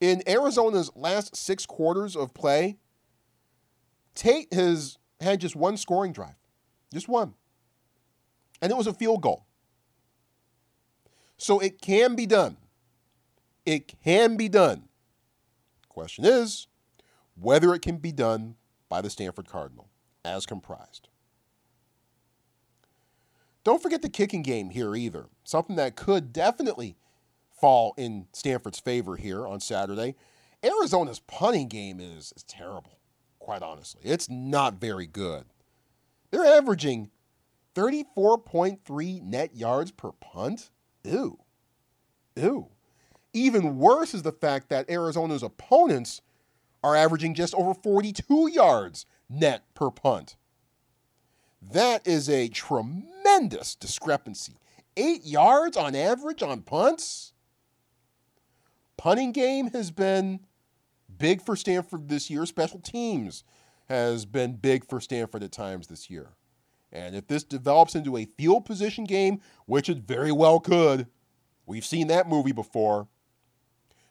in 0.00 0.22
Arizona's 0.26 0.90
last 0.94 1.36
six 1.36 1.64
quarters 1.66 2.16
of 2.16 2.34
play, 2.34 2.78
Tate 4.14 4.52
has 4.52 4.98
had 5.20 5.40
just 5.40 5.56
one 5.56 5.76
scoring 5.76 6.12
drive, 6.12 6.36
just 6.92 7.08
one. 7.08 7.34
And 8.62 8.70
it 8.70 8.76
was 8.76 8.86
a 8.86 8.94
field 8.94 9.22
goal. 9.22 9.46
So 11.36 11.58
it 11.58 11.80
can 11.80 12.14
be 12.14 12.26
done. 12.26 12.56
It 13.66 13.92
can 14.02 14.36
be 14.36 14.48
done. 14.48 14.88
Question 15.88 16.24
is 16.24 16.68
whether 17.34 17.74
it 17.74 17.82
can 17.82 17.96
be 17.96 18.12
done 18.12 18.54
by 18.88 19.00
the 19.00 19.10
Stanford 19.10 19.48
Cardinal 19.48 19.88
as 20.24 20.46
comprised. 20.46 21.08
Don't 23.64 23.82
forget 23.82 24.02
the 24.02 24.08
kicking 24.08 24.42
game 24.42 24.70
here 24.70 24.94
either. 24.94 25.26
Something 25.42 25.76
that 25.76 25.96
could 25.96 26.32
definitely 26.32 26.96
fall 27.58 27.94
in 27.96 28.26
Stanford's 28.32 28.78
favor 28.78 29.16
here 29.16 29.46
on 29.46 29.60
Saturday. 29.60 30.16
Arizona's 30.62 31.20
punting 31.20 31.68
game 31.68 31.98
is, 31.98 32.32
is 32.36 32.42
terrible, 32.42 32.98
quite 33.44 33.62
honestly. 33.62 34.00
It's 34.02 34.30
not 34.30 34.80
very 34.80 35.06
good. 35.06 35.44
They're 36.30 36.46
averaging 36.46 37.10
34.3 37.74 39.22
net 39.22 39.54
yards 39.54 39.90
per 39.90 40.12
punt. 40.12 40.70
Ew. 41.04 41.38
Ew. 42.36 42.68
Even 43.34 43.78
worse 43.78 44.14
is 44.14 44.22
the 44.22 44.32
fact 44.32 44.70
that 44.70 44.88
Arizona's 44.88 45.42
opponents 45.42 46.22
are 46.82 46.96
averaging 46.96 47.34
just 47.34 47.54
over 47.54 47.74
42 47.74 48.50
yards 48.50 49.04
net 49.28 49.62
per 49.74 49.90
punt. 49.90 50.36
That 51.60 52.06
is 52.06 52.30
a 52.30 52.48
tremendous 52.48 53.74
discrepancy. 53.74 54.54
Eight 54.96 55.26
yards 55.26 55.76
on 55.76 55.94
average 55.94 56.42
on 56.42 56.62
punts? 56.62 57.32
Punting 58.96 59.32
game 59.32 59.70
has 59.72 59.90
been 59.90 60.40
big 61.18 61.42
for 61.42 61.56
Stanford 61.56 62.08
this 62.08 62.30
year. 62.30 62.46
Special 62.46 62.80
teams 62.80 63.44
has 63.88 64.24
been 64.24 64.54
big 64.54 64.88
for 64.88 65.00
Stanford 65.00 65.42
at 65.42 65.52
times 65.52 65.86
this 65.86 66.08
year. 66.10 66.30
And 66.92 67.16
if 67.16 67.26
this 67.26 67.42
develops 67.42 67.94
into 67.94 68.16
a 68.16 68.24
field 68.24 68.64
position 68.64 69.04
game, 69.04 69.40
which 69.66 69.88
it 69.88 69.98
very 69.98 70.30
well 70.30 70.60
could, 70.60 71.08
we've 71.66 71.84
seen 71.84 72.06
that 72.06 72.28
movie 72.28 72.52
before, 72.52 73.08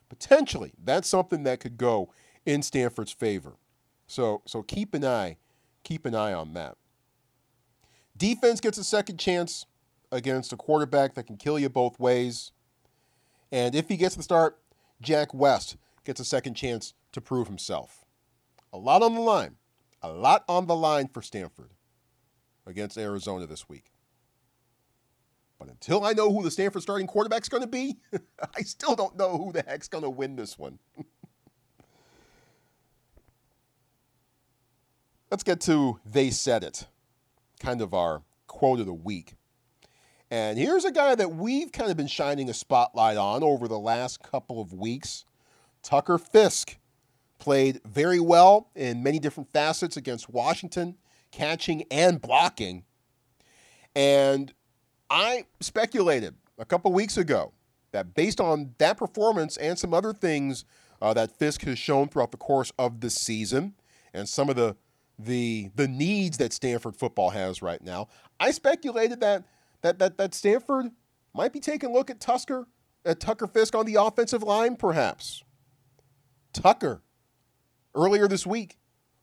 potentially 0.09 0.73
that's 0.83 1.07
something 1.07 1.43
that 1.43 1.59
could 1.59 1.77
go 1.77 2.11
in 2.45 2.61
Stanford's 2.61 3.13
favor. 3.13 3.53
So, 4.05 4.41
so 4.45 4.61
keep 4.61 4.93
an 4.93 5.05
eye, 5.05 5.37
keep 5.83 6.05
an 6.05 6.13
eye 6.13 6.33
on 6.33 6.53
that. 6.53 6.75
Defense 8.15 8.59
gets 8.59 8.77
a 8.77 8.83
second 8.83 9.17
chance 9.17 9.65
against 10.11 10.53
a 10.53 10.57
quarterback 10.57 11.15
that 11.15 11.25
can 11.25 11.37
kill 11.37 11.57
you 11.57 11.69
both 11.69 11.99
ways. 11.99 12.51
And 13.51 13.73
if 13.73 13.87
he 13.87 13.97
gets 13.97 14.15
the 14.15 14.23
start, 14.23 14.59
Jack 15.01 15.33
West 15.33 15.77
gets 16.03 16.19
a 16.19 16.25
second 16.25 16.55
chance 16.55 16.93
to 17.11 17.21
prove 17.21 17.47
himself. 17.47 18.05
A 18.71 18.77
lot 18.77 19.03
on 19.03 19.15
the 19.15 19.21
line. 19.21 19.55
A 20.01 20.09
lot 20.09 20.43
on 20.49 20.67
the 20.67 20.75
line 20.75 21.07
for 21.07 21.21
Stanford 21.21 21.71
against 22.65 22.97
Arizona 22.97 23.45
this 23.47 23.69
week. 23.69 23.91
But 25.57 25.69
until 25.69 26.03
I 26.03 26.11
know 26.13 26.33
who 26.33 26.43
the 26.43 26.51
Stanford 26.51 26.81
starting 26.81 27.07
quarterback's 27.07 27.47
going 27.47 27.63
to 27.63 27.67
be, 27.67 27.97
I 28.55 28.63
still 28.63 28.95
don't 28.95 29.15
know 29.17 29.37
who 29.37 29.53
the 29.53 29.63
heck's 29.65 29.87
going 29.87 30.03
to 30.03 30.09
win 30.09 30.35
this 30.35 30.57
one. 30.57 30.79
Let's 35.31 35.43
get 35.43 35.61
to 35.61 35.99
They 36.05 36.31
Said 36.31 36.63
It, 36.63 36.87
kind 37.59 37.81
of 37.81 37.93
our 37.93 38.23
quote 38.47 38.81
of 38.81 38.85
the 38.85 38.93
week. 38.93 39.35
And 40.29 40.57
here's 40.57 40.83
a 40.83 40.91
guy 40.91 41.15
that 41.15 41.35
we've 41.35 41.71
kind 41.71 41.91
of 41.91 41.97
been 41.97 42.07
shining 42.07 42.49
a 42.49 42.53
spotlight 42.53 43.17
on 43.17 43.43
over 43.43 43.67
the 43.67 43.79
last 43.79 44.21
couple 44.21 44.59
of 44.59 44.73
weeks 44.73 45.25
Tucker 45.83 46.17
Fisk. 46.17 46.77
Played 47.39 47.81
very 47.85 48.21
well 48.21 48.69
in 48.73 49.03
many 49.03 49.19
different 49.19 49.51
facets 49.51 49.97
against 49.97 50.29
Washington 50.29 50.95
catching 51.31 51.83
and 51.91 52.21
blocking. 52.21 52.85
And 53.95 54.53
I 55.09 55.45
speculated 55.59 56.35
a 56.57 56.63
couple 56.63 56.93
weeks 56.93 57.17
ago 57.17 57.51
that 57.91 58.13
based 58.13 58.39
on 58.39 58.75
that 58.77 58.97
performance 58.97 59.57
and 59.57 59.77
some 59.77 59.93
other 59.93 60.13
things 60.13 60.63
uh, 61.01 61.13
that 61.13 61.37
Fisk 61.37 61.63
has 61.63 61.77
shown 61.77 62.07
throughout 62.07 62.31
the 62.31 62.37
course 62.37 62.71
of 62.79 63.01
the 63.01 63.09
season 63.09 63.73
and 64.13 64.29
some 64.29 64.49
of 64.49 64.55
the 64.55 64.75
the 65.19 65.69
the 65.75 65.87
needs 65.87 66.37
that 66.37 66.53
Stanford 66.53 66.95
football 66.95 67.29
has 67.31 67.61
right 67.61 67.81
now, 67.83 68.07
I 68.39 68.51
speculated 68.51 69.19
that 69.19 69.43
that 69.81 69.99
that 69.99 70.17
that 70.17 70.33
Stanford 70.33 70.91
might 71.33 71.53
be 71.53 71.59
taking 71.59 71.89
a 71.89 71.93
look 71.93 72.09
at 72.09 72.19
Tusker 72.19 72.67
at 73.05 73.19
Tucker 73.19 73.47
Fisk 73.47 73.75
on 73.75 73.85
the 73.85 73.95
offensive 73.95 74.43
line, 74.43 74.75
perhaps. 74.75 75.43
Tucker 76.53 77.01
earlier 77.95 78.27
this 78.27 78.45
week 78.45 78.77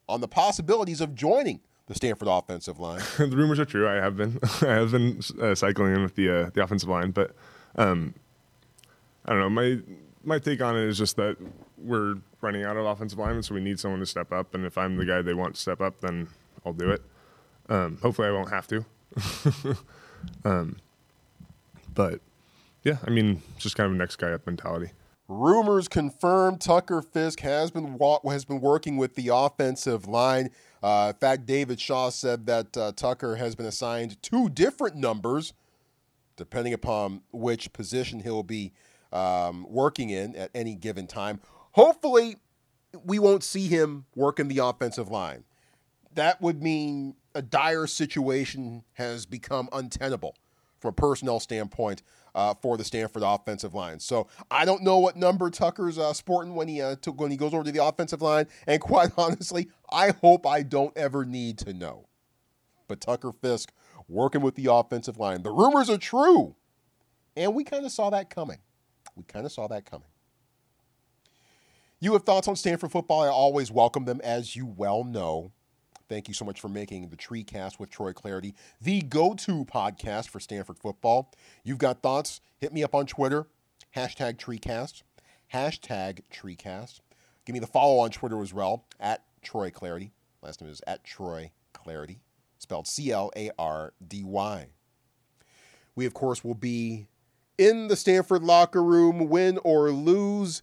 on 0.08 0.20
the 0.20 0.28
possibilities 0.28 1.00
of 1.00 1.14
joining 1.14 1.60
the 1.86 1.94
Stanford 1.94 2.28
offensive 2.28 2.78
line. 2.78 3.00
the 3.18 3.36
rumors 3.36 3.58
are 3.58 3.64
true. 3.64 3.88
I 3.88 3.94
have 3.94 4.16
been 4.16 4.38
I 4.62 4.74
have 4.74 4.92
been 4.92 5.20
uh, 5.40 5.54
cycling 5.54 5.94
in 5.94 6.02
with 6.02 6.14
the 6.14 6.28
uh, 6.28 6.50
the 6.50 6.62
offensive 6.62 6.88
line, 6.88 7.10
but 7.10 7.34
um, 7.76 8.14
I 9.24 9.30
don't 9.30 9.40
know. 9.40 9.50
My 9.50 9.78
my 10.22 10.38
take 10.38 10.60
on 10.60 10.76
it 10.76 10.84
is 10.84 10.98
just 10.98 11.16
that 11.16 11.36
we're 11.78 12.16
running 12.40 12.64
out 12.64 12.76
of 12.76 12.84
offensive 12.84 13.18
linemen, 13.18 13.42
so 13.42 13.54
we 13.54 13.60
need 13.60 13.80
someone 13.80 14.00
to 14.00 14.06
step 14.06 14.32
up. 14.32 14.54
And 14.54 14.64
if 14.66 14.76
I'm 14.76 14.96
the 14.96 15.04
guy 15.04 15.22
they 15.22 15.34
want 15.34 15.54
to 15.54 15.60
step 15.60 15.80
up, 15.80 16.00
then 16.00 16.28
I'll 16.64 16.72
do 16.72 16.90
it. 16.90 17.02
Um, 17.68 17.98
hopefully, 18.02 18.28
I 18.28 18.32
won't 18.32 18.50
have 18.50 18.66
to. 18.68 18.84
um, 20.44 20.76
but 21.94 22.20
yeah, 22.84 22.98
I 23.06 23.10
mean, 23.10 23.42
just 23.58 23.76
kind 23.76 23.90
of 23.90 23.96
next 23.96 24.16
guy 24.16 24.32
up 24.32 24.46
mentality. 24.46 24.90
Rumors 25.30 25.86
confirm 25.86 26.58
Tucker 26.58 27.00
Fisk 27.00 27.38
has 27.38 27.70
been 27.70 27.96
has 28.24 28.44
been 28.44 28.60
working 28.60 28.96
with 28.96 29.14
the 29.14 29.30
offensive 29.32 30.08
line. 30.08 30.50
Uh, 30.82 31.12
in 31.14 31.20
fact, 31.20 31.46
David 31.46 31.80
Shaw 31.80 32.10
said 32.10 32.46
that 32.46 32.76
uh, 32.76 32.90
Tucker 32.96 33.36
has 33.36 33.54
been 33.54 33.66
assigned 33.66 34.20
two 34.22 34.48
different 34.48 34.96
numbers, 34.96 35.52
depending 36.34 36.72
upon 36.72 37.22
which 37.30 37.72
position 37.72 38.18
he'll 38.18 38.42
be 38.42 38.72
um, 39.12 39.64
working 39.70 40.10
in 40.10 40.34
at 40.34 40.50
any 40.52 40.74
given 40.74 41.06
time. 41.06 41.38
Hopefully, 41.72 42.34
we 43.04 43.20
won't 43.20 43.44
see 43.44 43.68
him 43.68 44.06
work 44.16 44.40
in 44.40 44.48
the 44.48 44.58
offensive 44.58 45.12
line. 45.12 45.44
That 46.12 46.42
would 46.42 46.60
mean 46.60 47.14
a 47.36 47.42
dire 47.42 47.86
situation 47.86 48.82
has 48.94 49.26
become 49.26 49.68
untenable 49.72 50.34
from 50.80 50.88
a 50.88 50.92
personnel 50.92 51.38
standpoint 51.38 52.02
uh, 52.34 52.54
for 52.54 52.76
the 52.76 52.84
Stanford 52.84 53.22
offensive 53.24 53.74
line. 53.74 54.00
So 54.00 54.28
I 54.50 54.64
don't 54.64 54.82
know 54.82 54.98
what 54.98 55.16
number 55.16 55.50
Tucker's 55.50 55.98
uh, 55.98 56.12
sporting 56.12 56.54
when 56.54 56.68
he 56.68 56.80
uh, 56.80 56.96
when 57.16 57.30
he 57.30 57.36
goes 57.36 57.54
over 57.54 57.64
to 57.64 57.72
the 57.72 57.84
offensive 57.84 58.22
line, 58.22 58.46
and 58.66 58.80
quite 58.80 59.10
honestly, 59.16 59.68
I 59.90 60.10
hope 60.20 60.46
I 60.46 60.62
don't 60.62 60.96
ever 60.96 61.24
need 61.24 61.58
to 61.58 61.72
know. 61.72 62.06
But 62.88 63.00
Tucker 63.00 63.32
Fisk 63.32 63.72
working 64.08 64.40
with 64.40 64.56
the 64.56 64.72
offensive 64.72 65.18
line. 65.18 65.42
The 65.42 65.50
rumors 65.50 65.88
are 65.88 65.98
true, 65.98 66.56
and 67.36 67.54
we 67.54 67.64
kind 67.64 67.84
of 67.84 67.92
saw 67.92 68.10
that 68.10 68.30
coming. 68.30 68.58
We 69.16 69.24
kind 69.24 69.46
of 69.46 69.52
saw 69.52 69.68
that 69.68 69.84
coming. 69.84 70.06
You 72.00 72.14
have 72.14 72.24
thoughts 72.24 72.48
on 72.48 72.56
Stanford 72.56 72.90
football? 72.90 73.22
I 73.22 73.28
always 73.28 73.70
welcome 73.70 74.06
them, 74.06 74.20
as 74.24 74.56
you 74.56 74.66
well 74.66 75.04
know. 75.04 75.52
Thank 76.10 76.26
you 76.26 76.34
so 76.34 76.44
much 76.44 76.60
for 76.60 76.68
making 76.68 77.08
the 77.08 77.16
TreeCast 77.16 77.78
with 77.78 77.88
Troy 77.88 78.12
Clardy 78.12 78.54
the 78.80 79.00
go 79.00 79.32
to 79.34 79.64
podcast 79.64 80.28
for 80.28 80.40
Stanford 80.40 80.76
football. 80.76 81.30
You've 81.62 81.78
got 81.78 82.02
thoughts? 82.02 82.40
Hit 82.58 82.72
me 82.72 82.82
up 82.82 82.96
on 82.96 83.06
Twitter, 83.06 83.46
hashtag 83.96 84.36
TreeCast, 84.36 85.04
hashtag 85.54 86.22
TreeCast. 86.34 86.98
Give 87.44 87.54
me 87.54 87.60
the 87.60 87.68
follow 87.68 88.00
on 88.00 88.10
Twitter 88.10 88.42
as 88.42 88.52
well, 88.52 88.86
at 88.98 89.22
Troy 89.40 89.70
Clardy. 89.70 90.10
Last 90.42 90.60
name 90.60 90.68
is 90.68 90.82
at 90.84 91.04
Troy 91.04 91.52
Clardy, 91.72 92.18
spelled 92.58 92.88
C 92.88 93.12
L 93.12 93.30
A 93.36 93.52
R 93.56 93.92
D 94.04 94.24
Y. 94.24 94.66
We, 95.94 96.06
of 96.06 96.14
course, 96.14 96.42
will 96.42 96.54
be 96.54 97.06
in 97.56 97.86
the 97.86 97.94
Stanford 97.94 98.42
locker 98.42 98.82
room, 98.82 99.28
win 99.28 99.58
or 99.62 99.92
lose 99.92 100.62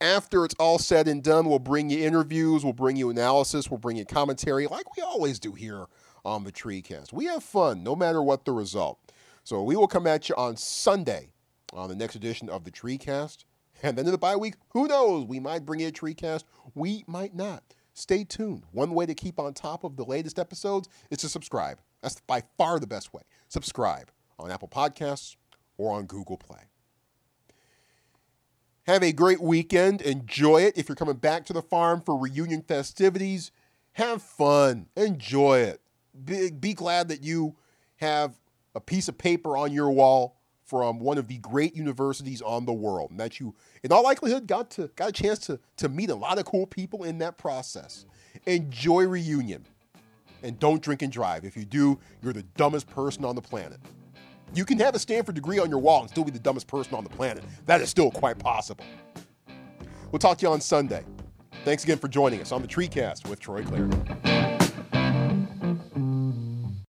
after 0.00 0.44
it's 0.44 0.54
all 0.58 0.78
said 0.78 1.08
and 1.08 1.22
done, 1.22 1.48
we'll 1.48 1.58
bring 1.58 1.90
you 1.90 2.04
interviews, 2.04 2.64
we'll 2.64 2.72
bring 2.72 2.96
you 2.96 3.10
analysis, 3.10 3.70
we'll 3.70 3.78
bring 3.78 3.96
you 3.96 4.04
commentary, 4.04 4.66
like 4.66 4.96
we 4.96 5.02
always 5.02 5.38
do 5.38 5.52
here 5.52 5.86
on 6.24 6.44
the 6.44 6.52
TreeCast. 6.52 7.12
We 7.12 7.26
have 7.26 7.42
fun 7.42 7.82
no 7.82 7.96
matter 7.96 8.22
what 8.22 8.44
the 8.44 8.52
result. 8.52 8.98
So 9.44 9.62
we 9.62 9.76
will 9.76 9.88
come 9.88 10.06
at 10.06 10.28
you 10.28 10.34
on 10.36 10.56
Sunday 10.56 11.30
on 11.72 11.88
the 11.88 11.94
next 11.94 12.16
edition 12.16 12.48
of 12.48 12.64
the 12.64 12.70
TreeCast. 12.70 13.44
And 13.82 13.96
then 13.96 14.06
in 14.06 14.12
the 14.12 14.18
bye 14.18 14.36
week, 14.36 14.54
who 14.70 14.88
knows? 14.88 15.26
We 15.26 15.38
might 15.38 15.66
bring 15.66 15.80
you 15.80 15.88
a 15.88 15.92
TreeCast, 15.92 16.44
we 16.74 17.04
might 17.06 17.34
not. 17.34 17.62
Stay 17.94 18.24
tuned. 18.24 18.64
One 18.72 18.90
way 18.90 19.06
to 19.06 19.14
keep 19.14 19.38
on 19.38 19.54
top 19.54 19.82
of 19.82 19.96
the 19.96 20.04
latest 20.04 20.38
episodes 20.38 20.88
is 21.10 21.18
to 21.18 21.28
subscribe. 21.30 21.80
That's 22.02 22.20
by 22.26 22.42
far 22.58 22.78
the 22.78 22.86
best 22.86 23.14
way. 23.14 23.22
Subscribe 23.48 24.10
on 24.38 24.50
Apple 24.50 24.68
Podcasts 24.68 25.36
or 25.78 25.94
on 25.94 26.04
Google 26.04 26.36
Play. 26.36 26.60
Have 28.86 29.02
a 29.02 29.10
great 29.10 29.40
weekend. 29.40 30.00
Enjoy 30.00 30.62
it. 30.62 30.78
If 30.78 30.88
you're 30.88 30.94
coming 30.94 31.16
back 31.16 31.44
to 31.46 31.52
the 31.52 31.60
farm 31.60 32.02
for 32.02 32.16
reunion 32.16 32.62
festivities, 32.62 33.50
have 33.94 34.22
fun. 34.22 34.86
Enjoy 34.96 35.58
it. 35.58 35.80
Be, 36.24 36.52
be 36.52 36.72
glad 36.72 37.08
that 37.08 37.20
you 37.20 37.56
have 37.96 38.38
a 38.76 38.80
piece 38.80 39.08
of 39.08 39.18
paper 39.18 39.56
on 39.56 39.72
your 39.72 39.90
wall 39.90 40.36
from 40.62 41.00
one 41.00 41.18
of 41.18 41.26
the 41.26 41.38
great 41.38 41.74
universities 41.74 42.40
on 42.42 42.64
the 42.64 42.72
world, 42.72 43.10
and 43.10 43.18
that 43.18 43.40
you, 43.40 43.56
in 43.82 43.90
all 43.90 44.04
likelihood, 44.04 44.46
got 44.46 44.70
to 44.72 44.88
got 44.96 45.08
a 45.08 45.12
chance 45.12 45.40
to 45.40 45.58
to 45.78 45.88
meet 45.88 46.10
a 46.10 46.14
lot 46.14 46.38
of 46.38 46.44
cool 46.44 46.66
people 46.66 47.02
in 47.04 47.18
that 47.18 47.38
process. 47.38 48.04
Enjoy 48.46 49.06
reunion, 49.06 49.64
and 50.42 50.58
don't 50.58 50.82
drink 50.82 51.02
and 51.02 51.12
drive. 51.12 51.44
If 51.44 51.56
you 51.56 51.64
do, 51.64 51.98
you're 52.22 52.32
the 52.32 52.42
dumbest 52.56 52.88
person 52.88 53.24
on 53.24 53.34
the 53.34 53.42
planet. 53.42 53.78
You 54.54 54.64
can 54.64 54.78
have 54.78 54.94
a 54.94 54.98
Stanford 54.98 55.34
degree 55.34 55.58
on 55.58 55.70
your 55.70 55.78
wall 55.78 56.00
and 56.00 56.10
still 56.10 56.24
be 56.24 56.30
the 56.30 56.38
dumbest 56.38 56.66
person 56.66 56.94
on 56.94 57.04
the 57.04 57.10
planet. 57.10 57.44
That 57.66 57.80
is 57.80 57.90
still 57.90 58.10
quite 58.10 58.38
possible. 58.38 58.84
We'll 60.10 60.18
talk 60.18 60.38
to 60.38 60.46
you 60.46 60.52
on 60.52 60.60
Sunday. 60.60 61.04
Thanks 61.64 61.84
again 61.84 61.98
for 61.98 62.08
joining 62.08 62.40
us 62.40 62.52
on 62.52 62.62
the 62.62 62.68
TreeCast 62.68 63.28
with 63.28 63.40
Troy 63.40 63.62
Clardy. 63.62 64.25